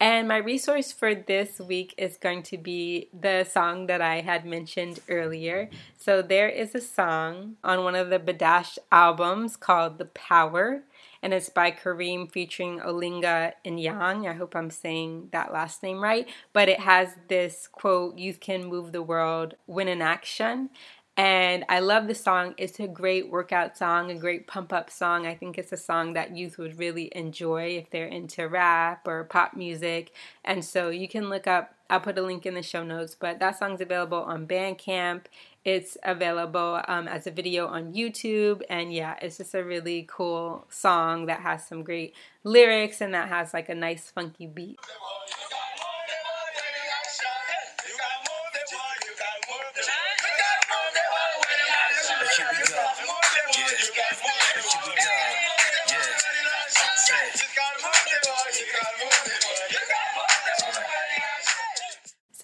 And 0.00 0.26
my 0.26 0.38
resource 0.38 0.92
for 0.92 1.14
this 1.14 1.60
week 1.60 1.94
is 1.96 2.16
going 2.16 2.42
to 2.44 2.58
be 2.58 3.08
the 3.18 3.44
song 3.44 3.86
that 3.86 4.00
I 4.00 4.20
had 4.20 4.44
mentioned 4.44 5.00
earlier. 5.08 5.70
So 5.96 6.20
there 6.20 6.48
is 6.48 6.74
a 6.74 6.80
song 6.80 7.56
on 7.62 7.84
one 7.84 7.94
of 7.94 8.10
the 8.10 8.18
Badash 8.18 8.76
albums 8.90 9.56
called 9.56 9.98
The 9.98 10.06
Power, 10.06 10.82
and 11.22 11.32
it's 11.32 11.48
by 11.48 11.70
Kareem 11.70 12.30
featuring 12.30 12.80
Olinga 12.80 13.52
and 13.64 13.80
Yang. 13.80 14.28
I 14.28 14.34
hope 14.34 14.54
I'm 14.54 14.70
saying 14.70 15.28
that 15.32 15.52
last 15.52 15.82
name 15.82 16.02
right. 16.02 16.28
But 16.52 16.68
it 16.68 16.80
has 16.80 17.14
this 17.28 17.68
quote, 17.68 18.18
Youth 18.18 18.40
can 18.40 18.64
move 18.64 18.92
the 18.92 19.02
world 19.02 19.54
when 19.66 19.88
in 19.88 20.02
action. 20.02 20.70
And 21.16 21.64
I 21.68 21.78
love 21.78 22.08
the 22.08 22.14
song. 22.14 22.54
It's 22.58 22.80
a 22.80 22.88
great 22.88 23.30
workout 23.30 23.78
song, 23.78 24.10
a 24.10 24.16
great 24.16 24.48
pump 24.48 24.72
up 24.72 24.90
song. 24.90 25.26
I 25.28 25.36
think 25.36 25.56
it's 25.56 25.70
a 25.70 25.76
song 25.76 26.14
that 26.14 26.36
youth 26.36 26.58
would 26.58 26.78
really 26.78 27.12
enjoy 27.14 27.76
if 27.76 27.88
they're 27.90 28.08
into 28.08 28.48
rap 28.48 29.06
or 29.06 29.22
pop 29.22 29.54
music. 29.54 30.12
And 30.44 30.64
so 30.64 30.90
you 30.90 31.06
can 31.06 31.28
look 31.28 31.46
up, 31.46 31.72
I'll 31.88 32.00
put 32.00 32.18
a 32.18 32.22
link 32.22 32.46
in 32.46 32.54
the 32.54 32.62
show 32.62 32.82
notes, 32.82 33.14
but 33.14 33.38
that 33.38 33.56
song's 33.56 33.80
available 33.80 34.22
on 34.24 34.48
Bandcamp. 34.48 35.26
It's 35.64 35.96
available 36.02 36.82
um, 36.88 37.06
as 37.06 37.28
a 37.28 37.30
video 37.30 37.68
on 37.68 37.94
YouTube. 37.94 38.62
And 38.68 38.92
yeah, 38.92 39.16
it's 39.22 39.38
just 39.38 39.54
a 39.54 39.62
really 39.62 40.06
cool 40.10 40.66
song 40.68 41.26
that 41.26 41.40
has 41.40 41.64
some 41.64 41.84
great 41.84 42.14
lyrics 42.42 43.00
and 43.00 43.14
that 43.14 43.28
has 43.28 43.54
like 43.54 43.68
a 43.68 43.74
nice 43.74 44.10
funky 44.10 44.46
beat. 44.46 44.80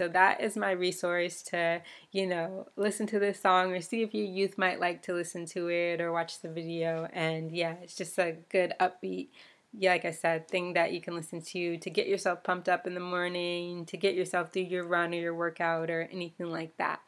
So 0.01 0.09
that 0.09 0.41
is 0.41 0.57
my 0.57 0.71
resource 0.71 1.43
to, 1.51 1.83
you 2.11 2.27
know, 2.27 2.67
listen 2.75 3.07
to 3.09 3.19
this 3.19 3.39
song 3.39 3.75
or 3.75 3.83
see 3.83 4.01
if 4.01 4.15
your 4.15 4.25
youth 4.25 4.57
might 4.57 4.81
like 4.81 5.03
to 5.03 5.13
listen 5.13 5.45
to 5.49 5.69
it 5.69 6.01
or 6.01 6.11
watch 6.11 6.41
the 6.41 6.49
video. 6.49 7.07
And 7.13 7.53
yeah, 7.53 7.75
it's 7.83 7.97
just 7.97 8.19
a 8.19 8.39
good 8.49 8.73
upbeat 8.81 9.29
yeah, 9.73 9.93
like 9.93 10.05
I 10.05 10.11
said, 10.11 10.49
thing 10.49 10.73
that 10.73 10.93
you 10.93 11.01
can 11.01 11.15
listen 11.15 11.41
to 11.43 11.77
to 11.77 11.91
get 11.91 12.09
yourself 12.09 12.43
pumped 12.43 12.69
up 12.69 12.87
in 12.87 12.95
the 12.95 13.01
morning, 13.01 13.85
to 13.87 13.97
get 13.97 14.15
yourself 14.15 14.53
through 14.53 14.63
your 14.63 14.85
run 14.85 15.13
or 15.13 15.19
your 15.19 15.35
workout 15.35 15.91
or 15.91 16.09
anything 16.11 16.51
like 16.51 16.77
that. 16.79 17.01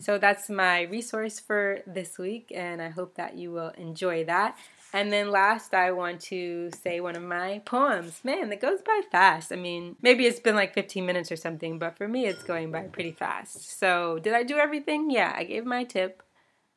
So 0.00 0.16
that's 0.16 0.48
my 0.48 0.82
resource 0.82 1.38
for 1.38 1.80
this 1.86 2.18
week, 2.18 2.50
and 2.54 2.80
I 2.80 2.88
hope 2.88 3.16
that 3.16 3.36
you 3.36 3.50
will 3.50 3.72
enjoy 3.76 4.24
that. 4.24 4.56
And 4.92 5.12
then 5.12 5.30
last, 5.30 5.74
I 5.74 5.92
want 5.92 6.20
to 6.22 6.70
say 6.70 7.00
one 7.00 7.14
of 7.14 7.22
my 7.22 7.60
poems. 7.64 8.20
Man, 8.24 8.48
that 8.48 8.60
goes 8.60 8.80
by 8.80 9.02
fast. 9.12 9.52
I 9.52 9.56
mean, 9.56 9.96
maybe 10.00 10.24
it's 10.24 10.40
been 10.40 10.56
like 10.56 10.72
15 10.72 11.04
minutes 11.04 11.30
or 11.30 11.36
something, 11.36 11.78
but 11.78 11.96
for 11.96 12.08
me, 12.08 12.26
it's 12.26 12.42
going 12.42 12.70
by 12.70 12.82
pretty 12.82 13.12
fast. 13.12 13.78
So, 13.78 14.18
did 14.18 14.32
I 14.32 14.44
do 14.44 14.56
everything? 14.56 15.10
Yeah, 15.10 15.34
I 15.36 15.44
gave 15.44 15.66
my 15.66 15.84
tip. 15.84 16.22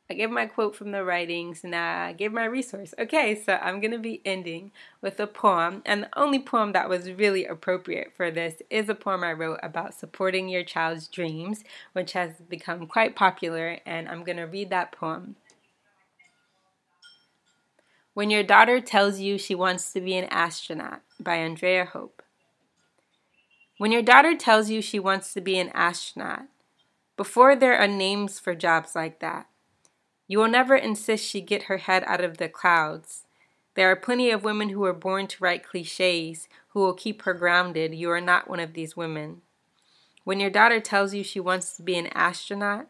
I 0.10 0.14
gave 0.14 0.30
my 0.30 0.46
quote 0.46 0.76
from 0.76 0.92
the 0.92 1.06
writings 1.06 1.64
and 1.64 1.74
I 1.74 2.12
gave 2.12 2.34
my 2.34 2.44
resource. 2.44 2.94
Okay, 3.00 3.34
so 3.34 3.54
I'm 3.54 3.80
going 3.80 3.92
to 3.92 3.98
be 3.98 4.22
ending 4.26 4.74
with 5.00 5.22
a 5.22 5.26
poem. 5.26 5.82
And 5.86 6.04
the 6.04 6.20
only 6.20 6.40
poem 6.40 6.74
that 6.74 6.90
was 6.90 7.10
really 7.10 7.46
appropriate 7.46 8.12
for 8.18 8.30
this 8.30 8.62
is 8.70 8.90
a 8.90 8.96
poem 8.96 9.24
I 9.24 9.32
wrote 9.32 9.62
about 9.64 9.94
supporting 9.94 10.50
your 10.50 10.66
child's 10.66 11.08
dreams, 11.08 11.64
which 11.94 12.12
has 12.12 12.32
become 12.50 12.88
quite 12.88 13.16
popular. 13.16 13.80
And 13.86 14.10
I'm 14.10 14.26
going 14.26 14.36
to 14.38 14.44
read 14.44 14.70
that 14.72 14.92
poem. 14.92 15.38
When 18.14 18.30
Your 18.30 18.44
Daughter 18.44 18.82
Tells 18.82 19.22
You 19.22 19.38
She 19.38 19.56
Wants 19.56 19.94
to 19.94 20.02
Be 20.02 20.18
an 20.18 20.26
Astronaut 20.26 21.00
by 21.18 21.38
Andrea 21.38 21.86
Hope. 21.86 22.22
When 23.78 23.94
your 23.94 24.02
daughter 24.02 24.36
tells 24.36 24.70
you 24.70 24.82
she 24.82 25.00
wants 25.00 25.34
to 25.34 25.40
be 25.40 25.58
an 25.58 25.72
astronaut, 25.74 26.48
before 27.16 27.56
there 27.56 27.78
are 27.78 27.88
names 27.88 28.38
for 28.38 28.54
jobs 28.54 28.98
like 28.98 29.22
that, 29.22 29.48
you 30.28 30.40
will 30.40 30.50
never 30.50 30.76
insist 30.76 31.26
she 31.26 31.40
get 31.40 31.64
her 31.64 31.78
head 31.78 32.04
out 32.06 32.22
of 32.22 32.38
the 32.38 32.50
clouds. 32.50 33.24
There 33.76 33.90
are 33.90 33.96
plenty 33.96 34.30
of 34.30 34.44
women 34.44 34.70
who 34.70 34.84
are 34.84 34.94
born 34.94 35.28
to 35.28 35.42
write 35.42 35.66
cliches 35.66 36.50
who 36.72 36.82
will 36.82 36.94
keep 36.94 37.22
her 37.22 37.34
grounded. 37.34 37.96
You 37.96 38.12
are 38.12 38.20
not 38.20 38.50
one 38.50 38.60
of 38.60 38.74
these 38.74 38.98
women. 38.98 39.42
When 40.26 40.42
your 40.42 40.50
daughter 40.50 40.82
tells 40.82 41.14
you 41.14 41.24
she 41.24 41.40
wants 41.40 41.78
to 41.78 41.82
be 41.82 41.98
an 41.98 42.08
astronaut, 42.08 42.88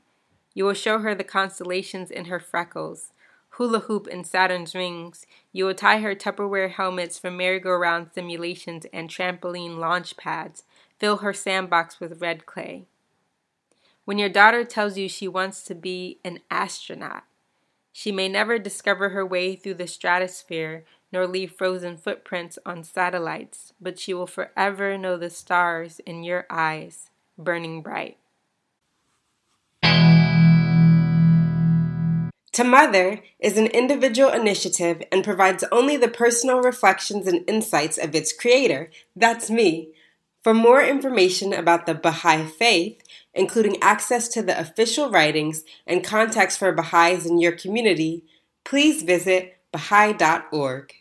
you 0.55 0.65
will 0.65 0.73
show 0.73 0.97
her 0.97 1.13
the 1.13 1.23
constellations 1.23 2.09
in 2.09 2.25
her 2.25 2.39
freckles, 2.39 3.13
hula 3.51 3.79
hoop 3.81 4.07
and 4.11 4.25
Saturn's 4.25 4.75
rings. 4.75 5.25
You 5.51 5.65
will 5.65 5.73
tie 5.73 5.99
her 5.99 6.15
Tupperware 6.15 6.71
helmets 6.71 7.19
for 7.19 7.29
merry-go-round 7.29 8.09
simulations 8.13 8.85
and 8.93 9.09
trampoline 9.09 9.77
launch 9.77 10.17
pads. 10.17 10.63
Fill 10.99 11.17
her 11.17 11.33
sandbox 11.33 11.99
with 11.99 12.21
red 12.21 12.45
clay. 12.45 12.85
When 14.05 14.17
your 14.17 14.29
daughter 14.29 14.63
tells 14.63 14.97
you 14.97 15.07
she 15.07 15.27
wants 15.27 15.63
to 15.63 15.75
be 15.75 16.19
an 16.23 16.39
astronaut, 16.49 17.23
she 17.93 18.11
may 18.11 18.29
never 18.29 18.57
discover 18.57 19.09
her 19.09 19.25
way 19.25 19.55
through 19.55 19.75
the 19.75 19.87
stratosphere 19.87 20.85
nor 21.11 21.27
leave 21.27 21.51
frozen 21.51 21.97
footprints 21.97 22.57
on 22.65 22.83
satellites, 22.83 23.73
but 23.81 23.99
she 23.99 24.13
will 24.13 24.27
forever 24.27 24.97
know 24.97 25.17
the 25.17 25.29
stars 25.29 25.99
in 26.05 26.23
your 26.23 26.45
eyes, 26.49 27.09
burning 27.37 27.81
bright. 27.81 28.17
To 32.53 32.65
Mother 32.65 33.21
is 33.39 33.57
an 33.57 33.67
individual 33.67 34.29
initiative 34.29 35.01
and 35.09 35.23
provides 35.23 35.63
only 35.71 35.95
the 35.95 36.09
personal 36.09 36.59
reflections 36.61 37.25
and 37.25 37.49
insights 37.49 37.97
of 37.97 38.13
its 38.13 38.33
creator, 38.33 38.89
that's 39.15 39.49
me. 39.49 39.93
For 40.43 40.53
more 40.53 40.83
information 40.83 41.53
about 41.53 41.85
the 41.85 41.93
Baha'i 41.93 42.45
Faith, 42.45 43.01
including 43.33 43.81
access 43.81 44.27
to 44.29 44.41
the 44.41 44.59
official 44.59 45.09
writings 45.09 45.63
and 45.87 46.03
context 46.03 46.59
for 46.59 46.73
Baha'is 46.73 47.25
in 47.25 47.39
your 47.39 47.53
community, 47.53 48.25
please 48.65 49.03
visit 49.03 49.57
Baha'i.org. 49.71 50.93